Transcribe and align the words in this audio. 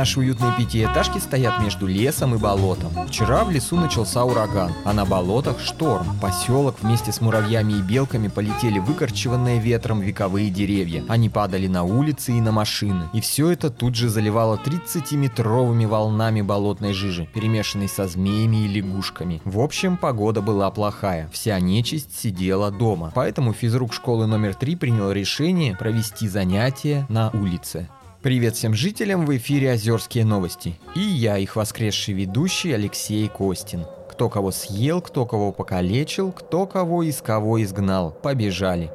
Наши 0.00 0.18
уютные 0.18 0.54
пятиэтажки 0.56 1.18
стоят 1.18 1.60
между 1.60 1.86
лесом 1.86 2.34
и 2.34 2.38
болотом. 2.38 2.88
Вчера 3.06 3.44
в 3.44 3.50
лесу 3.50 3.76
начался 3.76 4.24
ураган, 4.24 4.72
а 4.82 4.94
на 4.94 5.04
болотах 5.04 5.60
шторм. 5.60 6.18
Поселок 6.22 6.76
вместе 6.80 7.12
с 7.12 7.20
муравьями 7.20 7.74
и 7.74 7.82
белками 7.82 8.28
полетели 8.28 8.78
выкорчеванные 8.78 9.60
ветром 9.60 10.00
вековые 10.00 10.48
деревья. 10.48 11.04
Они 11.06 11.28
падали 11.28 11.66
на 11.66 11.82
улицы 11.82 12.32
и 12.32 12.40
на 12.40 12.50
машины. 12.50 13.10
И 13.12 13.20
все 13.20 13.50
это 13.50 13.68
тут 13.68 13.94
же 13.94 14.08
заливало 14.08 14.58
30-метровыми 14.64 15.84
волнами 15.84 16.40
болотной 16.40 16.94
жижи, 16.94 17.28
перемешанной 17.34 17.90
со 17.90 18.08
змеями 18.08 18.64
и 18.64 18.68
лягушками. 18.68 19.42
В 19.44 19.60
общем, 19.60 19.98
погода 19.98 20.40
была 20.40 20.70
плохая. 20.70 21.28
Вся 21.30 21.60
нечисть 21.60 22.18
сидела 22.18 22.70
дома. 22.70 23.12
Поэтому 23.14 23.52
физрук 23.52 23.92
школы 23.92 24.26
номер 24.26 24.54
3 24.54 24.76
принял 24.76 25.12
решение 25.12 25.76
провести 25.76 26.26
занятия 26.26 27.04
на 27.10 27.28
улице. 27.34 27.90
Привет 28.22 28.54
всем 28.54 28.74
жителям, 28.74 29.24
в 29.24 29.34
эфире 29.34 29.72
Озерские 29.72 30.26
новости. 30.26 30.78
И 30.94 31.00
я, 31.00 31.38
их 31.38 31.56
воскресший 31.56 32.12
ведущий 32.12 32.70
Алексей 32.70 33.26
Костин. 33.28 33.86
Кто 34.10 34.28
кого 34.28 34.50
съел, 34.50 35.00
кто 35.00 35.24
кого 35.24 35.52
покалечил, 35.52 36.30
кто 36.30 36.66
кого 36.66 37.02
из 37.02 37.22
кого 37.22 37.62
изгнал. 37.62 38.10
Побежали. 38.10 38.92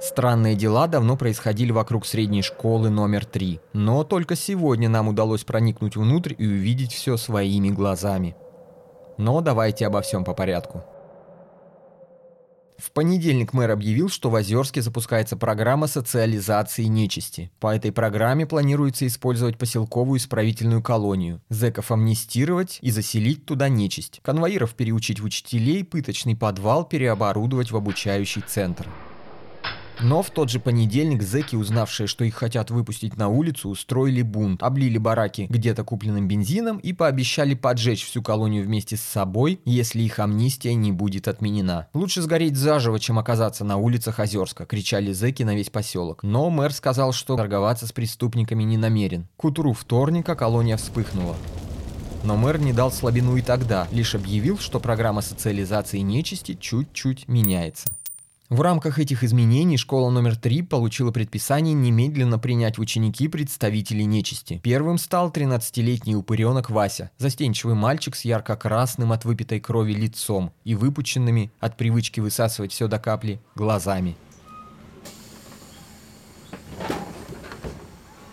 Странные 0.00 0.56
дела 0.56 0.88
давно 0.88 1.16
происходили 1.16 1.70
вокруг 1.70 2.06
средней 2.06 2.42
школы 2.42 2.90
номер 2.90 3.24
3, 3.24 3.60
но 3.72 4.02
только 4.02 4.34
сегодня 4.34 4.88
нам 4.88 5.06
удалось 5.06 5.44
проникнуть 5.44 5.94
внутрь 5.94 6.34
и 6.36 6.46
увидеть 6.48 6.92
все 6.92 7.16
своими 7.16 7.68
глазами. 7.68 8.34
Но 9.16 9.40
давайте 9.42 9.86
обо 9.86 10.00
всем 10.00 10.24
по 10.24 10.34
порядку. 10.34 10.82
В 12.80 12.92
понедельник 12.92 13.52
мэр 13.52 13.72
объявил, 13.72 14.08
что 14.08 14.30
в 14.30 14.34
Озерске 14.34 14.80
запускается 14.80 15.36
программа 15.36 15.86
социализации 15.86 16.84
нечисти. 16.84 17.50
По 17.60 17.76
этой 17.76 17.92
программе 17.92 18.46
планируется 18.46 19.06
использовать 19.06 19.58
поселковую 19.58 20.18
исправительную 20.18 20.82
колонию, 20.82 21.42
зэков 21.50 21.90
амнистировать 21.90 22.78
и 22.80 22.90
заселить 22.90 23.44
туда 23.44 23.68
нечисть, 23.68 24.20
конвоиров 24.22 24.74
переучить 24.74 25.20
в 25.20 25.24
учителей, 25.24 25.84
пыточный 25.84 26.36
подвал 26.36 26.84
переоборудовать 26.84 27.70
в 27.70 27.76
обучающий 27.76 28.42
центр. 28.46 28.86
Но 30.00 30.22
в 30.22 30.30
тот 30.30 30.48
же 30.48 30.60
понедельник 30.60 31.22
зэки, 31.22 31.56
узнавшие, 31.56 32.06
что 32.06 32.24
их 32.24 32.34
хотят 32.34 32.70
выпустить 32.70 33.16
на 33.16 33.28
улицу, 33.28 33.68
устроили 33.68 34.22
бунт, 34.22 34.62
облили 34.62 34.98
бараки 34.98 35.46
где-то 35.50 35.84
купленным 35.84 36.26
бензином 36.28 36.78
и 36.78 36.92
пообещали 36.92 37.54
поджечь 37.54 38.04
всю 38.04 38.22
колонию 38.22 38.64
вместе 38.64 38.96
с 38.96 39.02
собой, 39.02 39.60
если 39.64 40.02
их 40.02 40.18
амнистия 40.18 40.74
не 40.74 40.92
будет 40.92 41.28
отменена. 41.28 41.88
«Лучше 41.92 42.22
сгореть 42.22 42.56
заживо, 42.56 42.98
чем 42.98 43.18
оказаться 43.18 43.64
на 43.64 43.76
улицах 43.76 44.20
Озерска»,— 44.20 44.64
кричали 44.66 45.12
зэки 45.12 45.42
на 45.42 45.54
весь 45.54 45.70
поселок. 45.70 46.22
Но 46.22 46.48
мэр 46.50 46.72
сказал, 46.72 47.12
что 47.12 47.36
торговаться 47.36 47.86
с 47.86 47.92
преступниками 47.92 48.62
не 48.62 48.76
намерен. 48.76 49.28
К 49.36 49.44
утру 49.44 49.72
вторника 49.72 50.34
колония 50.34 50.76
вспыхнула. 50.76 51.36
Но 52.22 52.36
мэр 52.36 52.58
не 52.58 52.72
дал 52.72 52.92
слабину 52.92 53.36
и 53.36 53.42
тогда, 53.42 53.88
лишь 53.92 54.14
объявил, 54.14 54.58
что 54.58 54.78
программа 54.78 55.22
социализации 55.22 55.98
нечисти 55.98 56.54
чуть-чуть 56.54 57.28
меняется. 57.28 57.96
В 58.50 58.62
рамках 58.62 58.98
этих 58.98 59.22
изменений 59.22 59.76
школа 59.76 60.10
номер 60.10 60.34
3 60.34 60.62
получила 60.62 61.12
предписание 61.12 61.72
немедленно 61.72 62.36
принять 62.36 62.80
ученики 62.80 63.28
представителей 63.28 64.06
нечисти. 64.06 64.60
Первым 64.64 64.98
стал 64.98 65.30
13-летний 65.30 66.16
упыренок 66.16 66.68
Вася, 66.68 67.12
застенчивый 67.16 67.76
мальчик 67.76 68.16
с 68.16 68.24
ярко-красным 68.24 69.12
от 69.12 69.24
выпитой 69.24 69.60
крови 69.60 69.92
лицом 69.92 70.52
и 70.64 70.74
выпученными 70.74 71.52
от 71.60 71.76
привычки 71.76 72.18
высасывать 72.18 72.72
все 72.72 72.88
до 72.88 72.98
капли 72.98 73.40
глазами. 73.54 74.16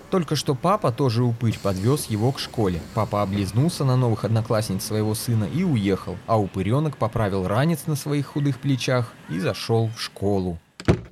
Только 0.10 0.38
что 0.38 0.56
папа, 0.56 0.92
тоже 0.92 1.24
упырь, 1.24 1.60
подвез 1.62 2.06
его 2.06 2.32
к 2.32 2.40
школе. 2.40 2.82
Папа 2.94 3.22
облизнулся 3.22 3.84
на 3.84 3.98
новых 3.98 4.24
одноклассниц 4.24 4.84
своего 4.84 5.14
сына 5.16 5.44
и 5.44 5.64
уехал, 5.64 6.18
а 6.28 6.40
упыренок 6.40 6.98
поправил 6.98 7.48
ранец 7.48 7.88
на 7.88 7.96
своих 7.96 8.28
худых 8.28 8.60
плечах 8.60 9.14
и 9.30 9.40
зашел 9.40 9.90
в 9.90 10.02
школу. 10.02 10.60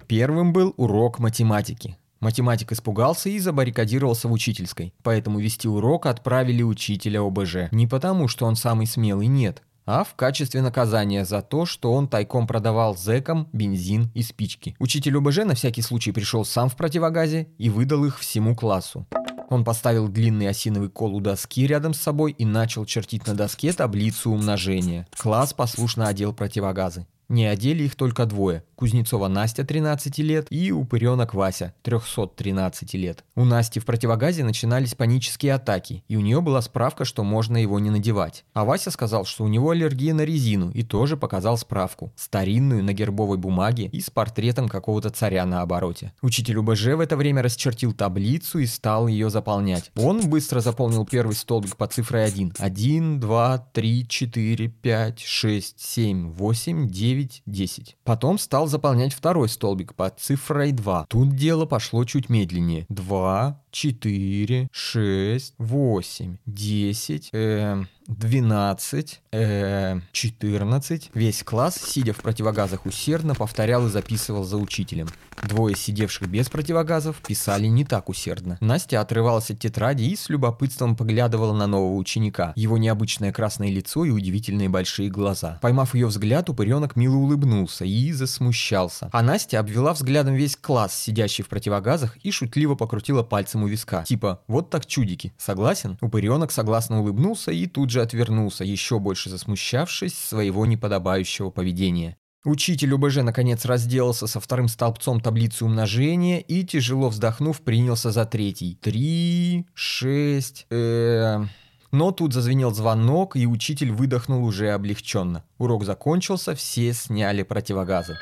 Первым 0.07 0.53
был 0.53 0.73
урок 0.77 1.19
математики. 1.19 1.97
Математик 2.21 2.71
испугался 2.71 3.29
и 3.29 3.37
забаррикадировался 3.39 4.29
в 4.29 4.31
учительской, 4.31 4.93
поэтому 5.03 5.39
вести 5.39 5.67
урок 5.67 6.05
отправили 6.05 6.63
учителя 6.63 7.21
ОБЖ. 7.21 7.71
Не 7.71 7.87
потому, 7.87 8.29
что 8.29 8.45
он 8.45 8.55
самый 8.55 8.87
смелый, 8.87 9.27
нет, 9.27 9.61
а 9.85 10.03
в 10.03 10.15
качестве 10.15 10.61
наказания 10.61 11.25
за 11.25 11.41
то, 11.41 11.65
что 11.65 11.93
он 11.93 12.07
тайком 12.07 12.47
продавал 12.47 12.97
зэкам 12.97 13.47
бензин 13.53 14.09
и 14.13 14.21
спички. 14.23 14.75
Учитель 14.79 15.17
ОБЖ 15.17 15.37
на 15.45 15.55
всякий 15.55 15.81
случай 15.81 16.11
пришел 16.11 16.43
сам 16.43 16.69
в 16.69 16.75
противогазе 16.75 17.47
и 17.57 17.69
выдал 17.69 18.05
их 18.05 18.19
всему 18.19 18.55
классу. 18.55 19.05
Он 19.49 19.63
поставил 19.63 20.07
длинный 20.07 20.49
осиновый 20.49 20.89
кол 20.89 21.15
у 21.15 21.19
доски 21.19 21.67
рядом 21.67 21.93
с 21.93 21.99
собой 21.99 22.31
и 22.31 22.45
начал 22.45 22.85
чертить 22.85 23.27
на 23.27 23.35
доске 23.35 23.71
таблицу 23.73 24.31
умножения. 24.31 25.07
Класс 25.15 25.53
послушно 25.53 26.07
одел 26.07 26.33
противогазы. 26.33 27.05
Не 27.29 27.45
одели 27.45 27.83
их 27.83 27.95
только 27.95 28.25
двое. 28.25 28.63
Кузнецова 28.75 29.27
Настя 29.27 29.63
13 29.63 30.17
лет 30.19 30.47
и 30.49 30.71
упыренок 30.71 31.33
Вася 31.33 31.73
313 31.83 32.93
лет. 32.95 33.23
У 33.35 33.45
Насти 33.45 33.79
в 33.79 33.85
противогазе 33.85 34.43
начинались 34.43 34.95
панические 34.95 35.53
атаки, 35.53 36.03
и 36.07 36.17
у 36.17 36.21
нее 36.21 36.41
была 36.41 36.61
справка, 36.61 37.05
что 37.05 37.23
можно 37.23 37.57
его 37.57 37.79
не 37.79 37.89
надевать. 37.89 38.45
А 38.53 38.65
Вася 38.65 38.91
сказал, 38.91 39.25
что 39.25 39.43
у 39.43 39.47
него 39.47 39.71
аллергия 39.71 40.13
на 40.13 40.21
резину, 40.21 40.71
и 40.71 40.83
тоже 40.83 41.17
показал 41.17 41.57
справку. 41.57 42.11
Старинную, 42.15 42.83
на 42.83 42.93
гербовой 42.93 43.37
бумаге 43.37 43.85
и 43.85 44.01
с 44.01 44.09
портретом 44.09 44.67
какого-то 44.67 45.09
царя 45.09 45.45
на 45.45 45.61
обороте. 45.61 46.13
Учитель 46.21 46.57
УБЖ 46.57 46.95
в 46.95 46.99
это 46.99 47.17
время 47.17 47.41
расчертил 47.41 47.93
таблицу 47.93 48.59
и 48.59 48.65
стал 48.65 49.07
ее 49.07 49.29
заполнять. 49.29 49.91
Он 49.95 50.29
быстро 50.29 50.59
заполнил 50.59 51.05
первый 51.05 51.35
столбик 51.35 51.77
по 51.77 51.87
цифрой 51.87 52.25
1. 52.25 52.53
1, 52.57 53.19
2, 53.19 53.57
3, 53.73 54.07
4, 54.07 54.67
5, 54.67 55.19
6, 55.19 55.79
7, 55.79 56.31
8, 56.31 56.89
9, 56.89 57.43
10. 57.45 57.97
Потом 58.03 58.37
стал 58.37 58.64
стал 58.65 58.67
заполнять 58.67 59.13
второй 59.13 59.47
столбик 59.47 59.93
под 59.93 60.19
цифрой 60.19 60.71
2. 60.71 61.05
Тут 61.07 61.35
дело 61.35 61.65
пошло 61.65 62.03
чуть 62.03 62.29
медленнее. 62.29 62.85
2, 62.89 63.61
4, 63.75 64.69
6, 64.71 65.53
8, 65.57 66.37
10, 66.45 67.29
э, 67.33 67.83
12, 68.07 69.21
э, 69.33 69.99
14. 70.13 71.11
Весь 71.13 71.43
класс, 71.43 71.75
сидя 71.75 72.13
в 72.13 72.17
противогазах 72.17 72.85
усердно, 72.85 73.35
повторял 73.35 73.85
и 73.85 73.89
записывал 73.89 74.45
за 74.45 74.55
учителем. 74.57 75.09
Двое 75.43 75.75
сидевших 75.75 76.29
без 76.29 76.49
противогазов 76.49 77.17
писали 77.17 77.67
не 77.67 77.83
так 77.83 78.07
усердно. 78.07 78.57
Настя 78.61 79.01
отрывалась 79.01 79.51
от 79.51 79.59
тетради 79.59 80.03
и 80.03 80.15
с 80.15 80.29
любопытством 80.29 80.95
поглядывала 80.95 81.53
на 81.53 81.67
нового 81.67 81.95
ученика. 81.95 82.53
Его 82.55 82.77
необычное 82.77 83.33
красное 83.33 83.69
лицо 83.69 84.05
и 84.05 84.09
удивительные 84.09 84.69
большие 84.69 85.09
глаза. 85.09 85.59
Поймав 85.61 85.95
ее 85.95 86.07
взгляд, 86.07 86.49
упыренок 86.49 86.95
мило 86.95 87.17
улыбнулся 87.17 87.83
и 87.83 88.13
засмущался. 88.13 89.09
А 89.11 89.21
Настя 89.21 89.59
обвела 89.59 89.93
взглядом 89.93 90.35
весь 90.35 90.55
класс, 90.55 90.95
сидящий 90.95 91.43
в 91.43 91.49
противогазах, 91.49 92.15
и 92.17 92.31
шутливо 92.31 92.75
покрутила 92.75 93.23
пальцем 93.23 93.64
у 93.65 93.67
виска. 93.67 94.03
Типа, 94.03 94.41
вот 94.47 94.69
так 94.69 94.85
чудики. 94.85 95.33
Согласен? 95.37 95.97
Упыренок 96.01 96.51
согласно 96.51 97.01
улыбнулся 97.01 97.51
и 97.51 97.67
тут 97.67 97.89
же 97.89 98.01
отвернулся, 98.01 98.63
еще 98.63 98.99
больше 98.99 99.29
засмущавшись 99.29 100.17
своего 100.17 100.65
неподобающего 100.65 101.49
поведения. 101.49 102.17
Учитель 102.45 102.93
УБЖ 102.93 103.17
наконец 103.17 103.65
разделался 103.65 104.27
со 104.27 104.39
вторым 104.39 104.67
столбцом 104.67 105.19
таблицы 105.19 105.65
умножения 105.65 106.37
и, 106.37 106.63
тяжело 106.63 107.09
вздохнув, 107.09 107.59
принялся 107.61 108.11
за 108.11 108.25
третий. 108.25 108.77
Три, 108.81 109.65
шесть, 109.73 110.67
э... 110.69 111.43
Но 111.91 112.11
тут 112.11 112.33
зазвенел 112.33 112.71
звонок, 112.71 113.35
и 113.37 113.47
учитель 113.47 113.91
выдохнул 113.91 114.43
уже 114.43 114.71
облегченно. 114.71 115.43
Урок 115.57 115.85
закончился, 115.85 116.53
все 116.53 116.93
сняли 116.93 117.43
противогазы. 117.43 118.17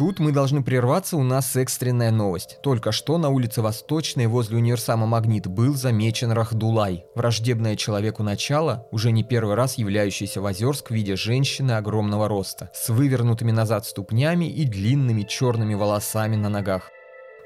Тут 0.00 0.18
мы 0.18 0.32
должны 0.32 0.62
прерваться, 0.62 1.18
у 1.18 1.22
нас 1.22 1.54
экстренная 1.56 2.10
новость. 2.10 2.56
Только 2.62 2.90
что 2.90 3.18
на 3.18 3.28
улице 3.28 3.60
Восточной 3.60 4.28
возле 4.28 4.56
универсама 4.56 5.04
«Магнит» 5.04 5.46
был 5.46 5.74
замечен 5.74 6.32
Рахдулай, 6.32 7.04
враждебное 7.14 7.76
человеку 7.76 8.22
начало, 8.22 8.88
уже 8.92 9.12
не 9.12 9.24
первый 9.24 9.56
раз 9.56 9.76
являющийся 9.76 10.40
в 10.40 10.46
Озерск 10.46 10.90
в 10.90 10.94
виде 10.94 11.16
женщины 11.16 11.72
огромного 11.72 12.28
роста, 12.28 12.70
с 12.72 12.88
вывернутыми 12.88 13.50
назад 13.50 13.84
ступнями 13.84 14.46
и 14.46 14.64
длинными 14.64 15.20
черными 15.20 15.74
волосами 15.74 16.36
на 16.36 16.48
ногах. 16.48 16.88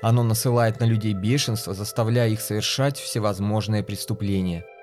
Оно 0.01 0.23
насылает 0.23 0.79
на 0.79 0.85
людей 0.85 1.13
бешенство, 1.13 1.75
заставляя 1.75 2.29
их 2.29 2.41
совершать 2.41 2.99
всевозможные 2.99 3.83
преступления– 3.83 4.65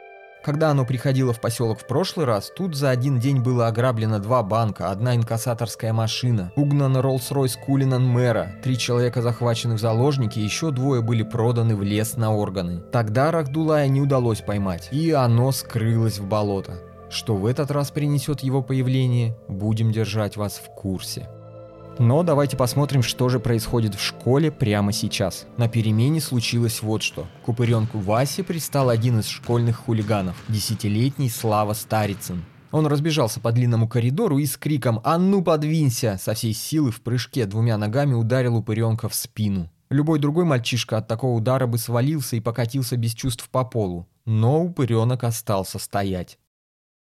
когда 0.44 0.72
оно 0.72 0.86
приходило 0.86 1.34
в 1.34 1.42
поселок 1.42 1.80
в 1.80 1.88
прошлый 1.88 2.26
раз, 2.26 2.52
тут 2.56 2.76
за 2.76 2.90
один 2.90 3.20
день 3.20 3.42
было 3.42 3.68
ограблено 3.68 4.20
два 4.20 4.44
банка, 4.44 4.92
одна 4.92 5.16
инкассаторская 5.16 5.94
машина, 5.94 6.52
угнан 6.56 6.98
Роллс-Ройс 6.98 7.58
Кулинан 7.66 8.06
мэра, 8.06 8.54
три 8.64 8.78
человека 8.78 9.22
захвачены 9.22 9.76
в 9.76 9.80
заложники, 9.80 10.40
еще 10.40 10.72
двое 10.72 11.02
были 11.02 11.24
проданы 11.24 11.76
в 11.76 11.84
лес 11.84 12.18
на 12.18 12.34
органы. 12.34 12.82
Тогда 12.92 13.32
Рахдулая 13.32 13.88
не 13.88 14.02
удалось 14.02 14.42
поймать, 14.42 14.90
и 14.92 15.12
оно 15.12 15.52
скрылось 15.52 16.20
в 16.20 16.28
болото. 16.28 16.80
Что 17.10 17.36
в 17.36 17.46
этот 17.46 17.72
раз 17.72 17.92
принесет 17.92 18.40
его 18.40 18.62
появление, 18.62 19.38
будем 19.48 19.92
держать 19.92 20.38
вас 20.38 20.62
в 20.64 20.74
курсе. 20.74 21.28
Но 22.00 22.24
давайте 22.24 22.58
посмотрим, 22.58 23.04
что 23.04 23.30
же 23.30 23.40
происходит 23.40 23.96
в 23.96 24.02
школе 24.02 24.52
прямо 24.52 24.92
сейчас. 24.92 25.46
На 25.58 25.68
перемене 25.68 26.22
случилось 26.22 26.82
вот 26.82 27.04
что. 27.04 27.28
К 27.46 27.50
упыренку 27.50 28.00
Васе 28.00 28.44
пристал 28.44 28.90
один 28.90 29.20
из 29.20 29.28
школьных 29.28 29.78
хулиганов, 29.78 30.36
десятилетний 30.48 31.30
Слава 31.30 31.74
Старицын. 31.74 32.44
Он 32.72 32.88
разбежался 32.88 33.40
по 33.40 33.52
длинному 33.52 33.88
коридору 33.88 34.38
и 34.38 34.46
с 34.46 34.58
криком 34.58 35.02
«А 35.04 35.18
ну 35.18 35.44
подвинься!» 35.44 36.18
со 36.22 36.34
всей 36.34 36.54
силы 36.54 36.92
в 36.92 37.02
прыжке 37.02 37.46
двумя 37.46 37.78
ногами 37.78 38.14
ударил 38.14 38.56
упыренка 38.56 39.10
в 39.10 39.14
спину. 39.14 39.70
Любой 39.90 40.20
другой 40.20 40.46
мальчишка 40.46 41.00
от 41.00 41.08
такого 41.10 41.36
удара 41.36 41.68
бы 41.68 41.78
свалился 41.78 42.38
и 42.38 42.40
покатился 42.40 42.96
без 42.96 43.14
чувств 43.14 43.50
по 43.50 43.66
полу. 43.66 44.08
Но 44.26 44.64
упыренок 44.64 45.26
остался 45.26 45.80
стоять. 45.80 46.38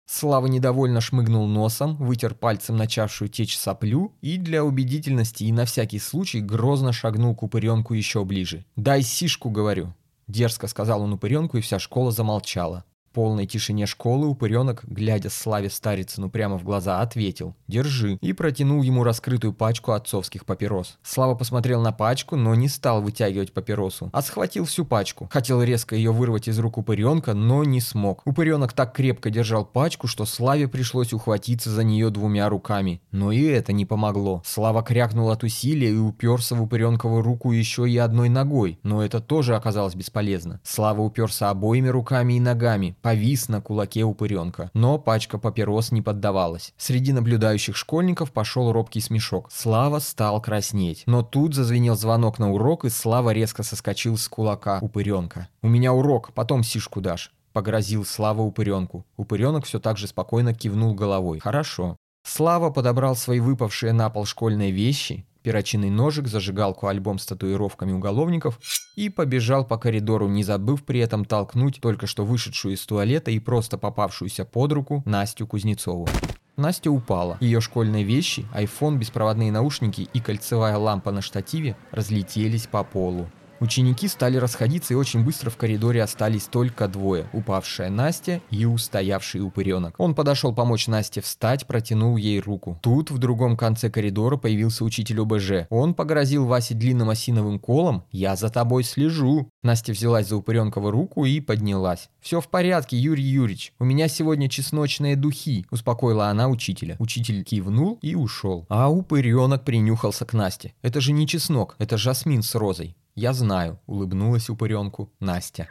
Слава 0.09 0.48
недовольно 0.48 1.01
шмыгнул 1.01 1.48
носом, 1.48 1.98
вытер 1.98 2.33
пальцем 2.33 2.77
начавшую 2.77 3.27
течь 3.27 3.57
соплю 3.57 4.15
и 4.21 4.38
для 4.38 4.63
убедительности 4.63 5.44
и 5.44 5.51
на 5.51 5.65
всякий 5.65 6.00
случай 6.00 6.39
грозно 6.39 6.94
шагнул 6.94 7.36
к 7.36 7.44
упыренку 7.44 7.94
еще 7.94 8.24
ближе. 8.24 8.65
«Дай 8.77 9.01
сишку, 9.01 9.50
говорю!» 9.50 9.94
Дерзко 10.27 10.68
сказал 10.68 11.01
он 11.01 11.13
упыренку, 11.13 11.57
и 11.57 11.62
вся 11.62 11.77
школа 11.77 12.12
замолчала 12.12 12.86
полной 13.18 13.48
тишине 13.48 13.88
школы 13.88 14.28
упыренок, 14.28 14.84
глядя 14.86 15.31
Славе 15.31 15.72
Старицыну 15.72 16.30
прямо 16.30 16.60
в 16.60 16.64
глаза, 16.64 17.02
ответил 17.02 17.56
«Держи» 17.68 18.19
и 18.22 18.31
протянул 18.31 18.84
ему 18.84 19.04
раскрытую 19.04 19.54
пачку 19.54 19.94
отцовских 19.94 20.46
папирос. 20.46 21.00
Слава 21.02 21.34
посмотрел 21.34 21.81
на 21.81 21.92
пачку, 21.92 22.36
но 22.36 22.54
не 22.54 22.68
стал 22.68 23.02
вытягивать 23.02 23.54
папиросу, 23.54 24.12
а 24.14 24.22
схватил 24.22 24.66
всю 24.66 24.86
пачку. 24.86 25.28
Хотел 25.34 25.64
резко 25.64 25.96
ее 25.96 26.12
вырвать 26.12 26.48
из 26.48 26.60
рук 26.60 26.78
упыренка, 26.78 27.34
но 27.34 27.64
не 27.64 27.81
смог. 27.81 28.22
Упыренок 28.24 28.74
так 28.74 28.94
крепко 28.94 29.31
держал 29.31 29.66
пачку, 29.66 30.06
что 30.06 30.25
Славе 30.25 30.68
пришлось 30.68 31.12
ухватиться 31.12 31.72
за 31.72 31.84
нее 31.84 32.12
двумя 32.12 32.48
руками. 32.50 33.02
Но 33.10 33.31
и 33.31 33.42
это 33.46 33.74
не 33.74 33.88
помогло. 33.88 34.44
Слава 34.46 34.84
крякнул 34.84 35.31
от 35.31 35.44
усилия 35.44 35.90
и 35.90 35.98
уперся 35.98 36.54
в 36.54 36.62
упыренкову 36.62 37.24
руку 37.24 37.52
еще 37.52 37.90
и 37.90 37.98
одной 37.98 38.30
ногой, 38.30 38.78
но 38.84 39.04
это 39.04 39.22
тоже 39.22 39.56
оказалось 39.56 39.96
бесполезно. 39.96 40.60
Слава 40.64 41.02
уперся 41.02 41.50
обоими 41.50 41.88
руками 41.88 42.34
и 42.34 42.40
ногами, 42.40 42.96
повис 43.07 43.48
на 43.48 43.62
кулаке 43.62 44.04
упыренка. 44.04 44.69
Но 44.74 45.00
пачка 45.00 45.38
папирос 45.38 45.94
не 45.94 46.01
поддавалась. 46.01 46.74
Среди 46.75 47.13
наблюдающих 47.13 47.77
школьников 47.77 48.33
пошел 48.33 48.74
робкий 48.74 49.00
смешок. 49.00 49.48
Слава 49.50 50.00
стал 50.00 50.42
краснеть. 50.42 51.04
Но 51.06 51.24
тут 51.24 51.56
зазвенел 51.56 51.95
звонок 51.95 52.38
на 52.38 52.51
урок, 52.51 52.83
и 52.83 52.89
Слава 52.89 53.30
резко 53.30 53.63
соскочил 53.63 54.18
с 54.18 54.27
кулака 54.27 54.80
упыренка. 54.81 55.48
«У 55.62 55.69
меня 55.69 55.94
урок, 55.94 56.33
потом 56.33 56.63
сишку 56.63 57.00
дашь» 57.00 57.31
погрозил 57.54 58.04
Слава 58.06 58.42
упыренку. 58.42 59.06
Упыренок 59.15 59.65
все 59.65 59.80
так 59.80 59.98
же 59.98 60.07
спокойно 60.07 60.54
кивнул 60.54 60.94
головой. 60.94 61.39
«Хорошо». 61.39 61.95
Слава 62.24 62.71
подобрал 62.71 63.15
свои 63.15 63.39
выпавшие 63.39 63.94
на 63.94 64.09
пол 64.09 64.25
школьные 64.25 64.71
вещи, 64.71 65.25
перочинный 65.47 65.89
ножик, 65.89 66.27
зажигалку, 66.27 66.88
альбом 66.88 67.19
с 67.19 67.25
татуировками 67.25 67.94
уголовников 67.94 68.59
и 68.97 69.07
побежал 69.07 69.63
по 69.63 69.77
коридору, 69.77 70.27
не 70.27 70.44
забыв 70.44 70.83
при 70.83 70.99
этом 70.99 71.23
толкнуть 71.23 71.79
только 71.79 72.05
что 72.05 72.25
вышедшую 72.25 72.73
из 72.73 72.85
туалета 72.85 73.31
и 73.31 73.39
просто 73.39 73.77
попавшуюся 73.77 74.44
под 74.44 74.73
руку 74.73 75.03
Настю 75.05 75.47
Кузнецову. 75.47 76.09
Настя 76.57 76.91
упала. 76.91 77.38
Ее 77.39 77.61
школьные 77.61 78.03
вещи, 78.03 78.45
айфон, 78.53 78.99
беспроводные 78.99 79.49
наушники 79.53 80.09
и 80.13 80.19
кольцевая 80.19 80.75
лампа 80.75 81.13
на 81.13 81.21
штативе 81.21 81.77
разлетелись 81.91 82.67
по 82.67 82.83
полу. 82.83 83.29
Ученики 83.59 84.07
стали 84.07 84.38
расходиться, 84.38 84.94
и 84.94 84.98
очень 84.98 85.24
быстро 85.24 85.50
в 85.50 85.57
коридоре 85.57 86.04
остались 86.04 86.44
только 86.44 86.88
двое– 86.88 87.27
упавшая 87.33 87.89
Настя 87.89 88.42
и 88.51 88.65
устоявший 88.65 89.42
упыренок. 89.42 89.95
Он 89.98 90.13
подошел 90.13 90.54
помочь 90.54 90.88
Насте 90.88 91.21
встать, 91.21 91.65
протянул 91.65 92.18
ей 92.18 92.39
руку. 92.39 92.80
Тут, 92.83 93.09
в 93.09 93.18
другом 93.18 93.57
конце 93.57 93.89
коридора, 93.89 94.38
появился 94.38 94.83
учитель 94.83 95.21
ОБЖ. 95.21 95.68
Он 95.69 95.95
погрозил 95.95 96.45
Васе 96.45 96.75
длинным 96.75 97.09
осиновым 97.09 97.59
колом 97.59 98.04
«Я 98.12 98.36
за 98.36 98.50
тобой 98.50 98.83
слежу». 98.83 99.50
Настя 99.63 99.92
взялась 99.92 100.27
за 100.27 100.38
упыренкову 100.38 100.92
руку 100.92 101.25
и 101.25 101.39
поднялась. 101.39 102.09
«Все 102.21 102.42
в 102.42 102.50
порядке, 102.50 102.98
Юрий 102.98 103.24
Юрьевич. 103.24 103.74
У 103.80 103.86
меня 103.86 104.07
сегодня 104.07 104.50
чесночные 104.50 105.15
духи»,– 105.15 105.65
успокоила 105.71 106.27
она 106.27 106.48
учителя. 106.48 106.95
Учитель 107.00 107.44
кивнул 107.44 107.98
и 108.01 108.13
ушел. 108.13 108.65
А 108.69 108.92
упыренок 108.92 109.63
принюхался 109.63 110.25
к 110.25 110.33
Насте. 110.33 110.74
«Это 110.81 111.01
же 111.01 111.12
не 111.12 111.27
чеснок, 111.27 111.75
это 111.80 111.98
жасмин 111.98 112.44
с 112.44 112.54
розой». 112.54 112.95
«Я 113.18 113.34
знаю»,— 113.34 113.80
улыбнулась 113.88 114.48
упыренку 114.48 115.12
Настя. 115.19 115.68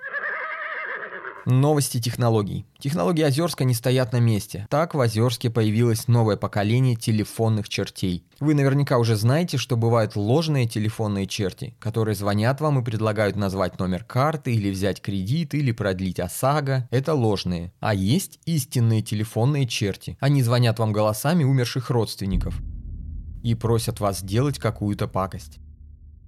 Новости 1.45 2.01
технологий. 2.01 2.67
Технологии 2.81 3.23
Озерска 3.23 3.63
не 3.63 3.73
стоят 3.73 4.13
на 4.13 4.19
месте. 4.19 4.67
Так 4.69 4.97
в 4.97 5.01
Озерске 5.01 5.49
появилось 5.49 6.09
новое 6.09 6.37
поколение 6.37 6.97
телефонных 6.97 7.69
чертей. 7.69 8.27
Вы 8.41 8.55
наверняка 8.55 8.99
уже 8.99 9.15
знаете, 9.15 9.59
что 9.59 9.77
бывают 9.77 10.17
ложные 10.17 10.67
телефонные 10.67 11.29
черти, 11.29 11.77
которые 11.79 12.17
звонят 12.17 12.61
вам 12.61 12.81
и 12.81 12.85
предлагают 12.85 13.37
назвать 13.37 13.79
номер 13.79 14.03
карты 14.03 14.53
или 14.53 14.69
взять 14.73 15.01
кредит 15.01 15.55
или 15.55 15.71
продлить 15.71 16.19
ОСАГО. 16.19 16.89
Это 16.91 17.15
ложные. 17.15 17.73
А 17.79 17.95
есть 17.95 18.41
истинные 18.45 19.03
телефонные 19.03 19.69
черти. 19.69 20.19
Они 20.19 20.43
звонят 20.43 20.81
вам 20.81 20.93
голосами 20.93 21.45
умерших 21.45 21.91
родственников 21.91 22.61
и 23.45 23.55
просят 23.55 24.01
вас 24.01 24.19
сделать 24.19 24.59
какую-то 24.59 25.07
пакость. 25.07 25.61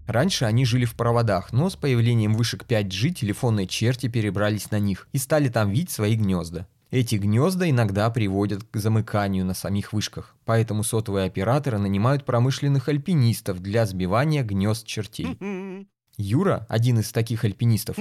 Раньше 0.09 0.47
они 0.47 0.65
жили 0.65 0.87
в 0.87 0.95
проводах, 0.95 1.53
но 1.53 1.69
с 1.69 1.77
появлением 1.77 2.33
вышек 2.33 2.65
5G 2.65 3.11
телефонные 3.11 3.67
черти 3.67 4.09
перебрались 4.09 4.71
на 4.71 4.79
них 4.79 5.07
и 5.13 5.19
стали 5.19 5.51
там 5.51 5.71
видеть 5.71 5.91
свои 5.91 6.17
гнезда. 6.17 6.67
Эти 6.91 7.17
гнезда 7.17 7.69
иногда 7.69 8.09
приводят 8.09 8.63
к 8.65 8.77
замыканию 8.79 9.45
на 9.45 9.53
самих 9.53 9.93
вышках, 9.93 10.35
поэтому 10.47 10.83
сотовые 10.83 11.27
операторы 11.27 11.77
нанимают 11.77 12.25
промышленных 12.25 12.89
альпинистов 12.89 13.61
для 13.61 13.85
сбивания 13.85 14.43
гнезд 14.43 14.87
чертей. 14.87 15.37
Юра, 16.19 16.67
один 16.69 16.99
из 16.99 17.13
таких 17.13 17.45
альпинистов, 17.45 17.97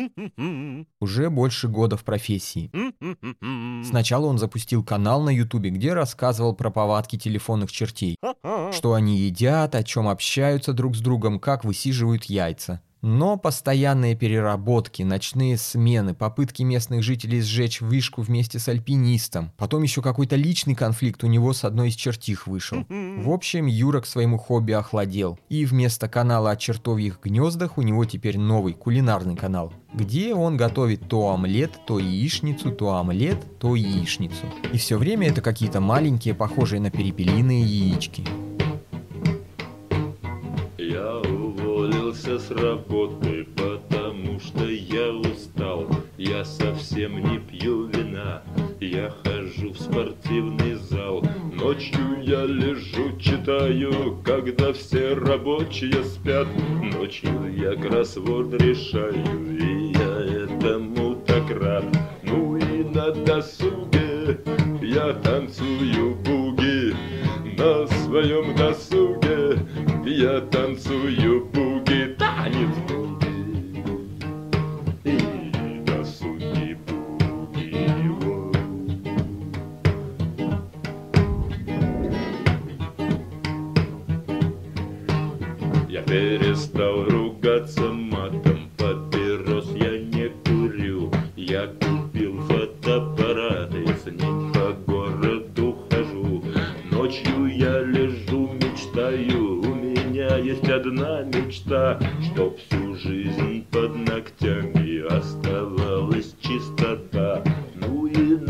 уже 1.00 1.30
больше 1.30 1.68
года 1.68 1.98
в 1.98 2.04
профессии. 2.04 2.72
Сначала 3.86 4.26
он 4.26 4.40
запустил 4.40 4.84
канал 4.84 5.22
на 5.22 5.30
ютубе, 5.30 5.70
где 5.70 5.94
рассказывал 5.94 6.56
про 6.56 6.72
повадки 6.72 7.18
телефонных 7.18 7.72
чертей. 7.72 8.18
Что 8.72 8.94
они 8.94 9.20
едят, 9.20 9.76
о 9.76 9.84
чем 9.84 10.08
общаются 10.08 10.74
друг 10.74 10.96
с 10.96 11.00
другом, 11.00 11.40
как 11.40 11.64
высиживают 11.64 12.26
яйца. 12.26 12.82
Но 13.02 13.38
постоянные 13.38 14.16
переработки, 14.16 15.04
ночные 15.04 15.58
смены, 15.58 16.14
попытки 16.14 16.64
местных 16.64 17.04
жителей 17.04 17.42
сжечь 17.42 17.82
вышку 17.82 18.22
вместе 18.22 18.60
с 18.60 18.68
альпинистом, 18.68 19.52
потом 19.58 19.84
еще 19.84 20.02
какой-то 20.02 20.36
личный 20.36 20.76
конфликт 20.76 21.24
у 21.24 21.28
него 21.28 21.54
с 21.54 21.64
одной 21.64 21.90
из 21.90 21.96
чертих 21.96 22.48
вышел. 22.48 22.86
В 22.90 23.30
общем, 23.30 23.68
Юра 23.68 24.02
к 24.02 24.06
своему 24.06 24.38
хобби 24.38 24.72
охладел. 24.72 25.40
И 25.50 25.66
вместо 25.66 26.10
канала 26.10 26.52
о 26.52 26.58
чертовьих 26.58 27.20
гнездах 27.24 27.78
у 27.78 27.82
него 27.82 28.06
теперь 28.06 28.38
новый 28.38 28.74
кулинарный 28.74 29.36
канал, 29.36 29.74
где 29.94 30.34
он 30.34 30.58
готовит 30.58 31.08
то 31.08 31.30
омлет, 31.30 31.72
то 31.86 32.00
яичницу, 32.00 32.72
то 32.72 32.96
омлет, 32.96 33.60
то 33.60 33.76
яичницу. 33.76 34.46
И 34.74 34.78
все 34.78 34.98
время 34.98 35.30
это 35.30 35.42
какие-то 35.42 35.80
маленькие, 35.82 36.34
похожие 36.34 36.82
на 36.82 36.90
перепелиные 36.92 37.64
яички. 37.64 38.24
С 42.40 42.52
работы, 42.52 43.48
потому 43.56 44.40
что 44.40 44.66
я 44.66 45.12
устал. 45.12 45.88
Я 46.18 46.46
совсем 46.46 47.18
не 47.24 47.40
пью 47.40 47.88
вина, 47.88 48.44
я 48.80 49.12
хожу 49.24 49.72
в 49.72 49.80
спортивный 49.80 50.76
зал. 50.76 51.24
Ночью 51.54 52.22
я 52.22 52.46
лежу, 52.46 53.18
читаю, 53.20 54.18
когда 54.24 54.74
все 54.74 55.16
рабочие 55.16 56.04
спят. 56.04 56.48
Ночью 56.84 57.56
я 57.56 57.76
кроссворд 57.76 58.54
решаю, 58.54 59.16
и 59.58 59.94
я 59.94 60.44
этому 60.44 61.16
так 61.26 61.50
рад. 61.50 61.86
Ну 62.24 62.58
и 62.58 62.84
на 62.84 63.12
досуге 63.12 64.40
я 64.82 65.14
танцую 65.14 66.16
буги 66.16 66.94
на 67.58 67.88
своем 67.88 68.56
досуге. 68.56 69.60
Я 70.06 70.40
танцую 70.40 71.46
буги, 71.46 71.57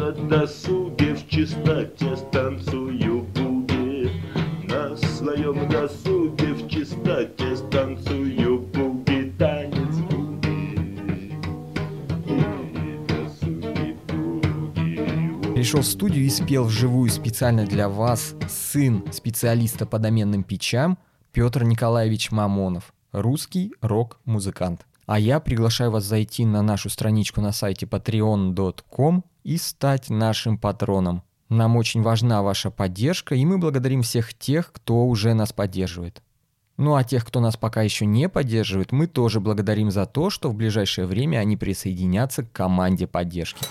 на 0.08 0.14
досуге 0.14 1.16
в 1.16 1.28
чистоте 1.28 2.16
станцую 2.16 3.24
буги. 3.24 4.10
На 4.64 4.96
своем 4.96 5.68
досуге 5.70 6.54
в 6.54 6.70
чистоте 6.70 7.58
станцую 7.58 8.60
буги. 8.60 9.34
Танец 9.38 9.98
буги. 10.10 11.36
Досуги, 13.08 13.98
буги. 14.08 15.54
Пришел 15.54 15.82
в 15.82 15.86
студию 15.86 16.26
и 16.26 16.30
спел 16.30 16.64
вживую 16.64 17.10
специально 17.10 17.66
для 17.66 17.90
вас 17.90 18.34
сын 18.48 19.04
специалиста 19.12 19.86
по 19.86 20.00
доменным 20.00 20.44
печам 20.44 20.98
Петр 21.34 21.64
Николаевич 21.64 22.32
Мамонов, 22.32 22.94
русский 23.12 23.74
рок-музыкант. 23.82 24.86
А 25.06 25.20
я 25.20 25.40
приглашаю 25.40 25.92
вас 25.92 26.04
зайти 26.04 26.46
на 26.46 26.62
нашу 26.62 26.90
страничку 26.90 27.42
на 27.42 27.52
сайте 27.52 27.86
patreon.com 27.86 29.24
и 29.48 29.56
стать 29.56 30.10
нашим 30.10 30.58
патроном. 30.58 31.24
Нам 31.48 31.78
очень 31.78 32.02
важна 32.02 32.42
ваша 32.44 32.70
поддержка, 32.70 33.34
и 33.34 33.46
мы 33.46 33.58
благодарим 33.58 34.02
всех 34.02 34.34
тех, 34.34 34.74
кто 34.74 35.06
уже 35.06 35.34
нас 35.34 35.54
поддерживает. 35.54 36.22
Ну 36.76 36.96
а 36.96 37.06
тех, 37.06 37.26
кто 37.26 37.40
нас 37.40 37.56
пока 37.56 37.82
еще 37.82 38.06
не 38.06 38.28
поддерживает, 38.28 38.92
мы 38.92 39.08
тоже 39.08 39.40
благодарим 39.40 39.90
за 39.90 40.06
то, 40.06 40.30
что 40.30 40.50
в 40.50 40.54
ближайшее 40.54 41.08
время 41.08 41.38
они 41.38 41.56
присоединятся 41.56 42.44
к 42.44 42.52
команде 42.52 43.08
поддержки. 43.08 43.64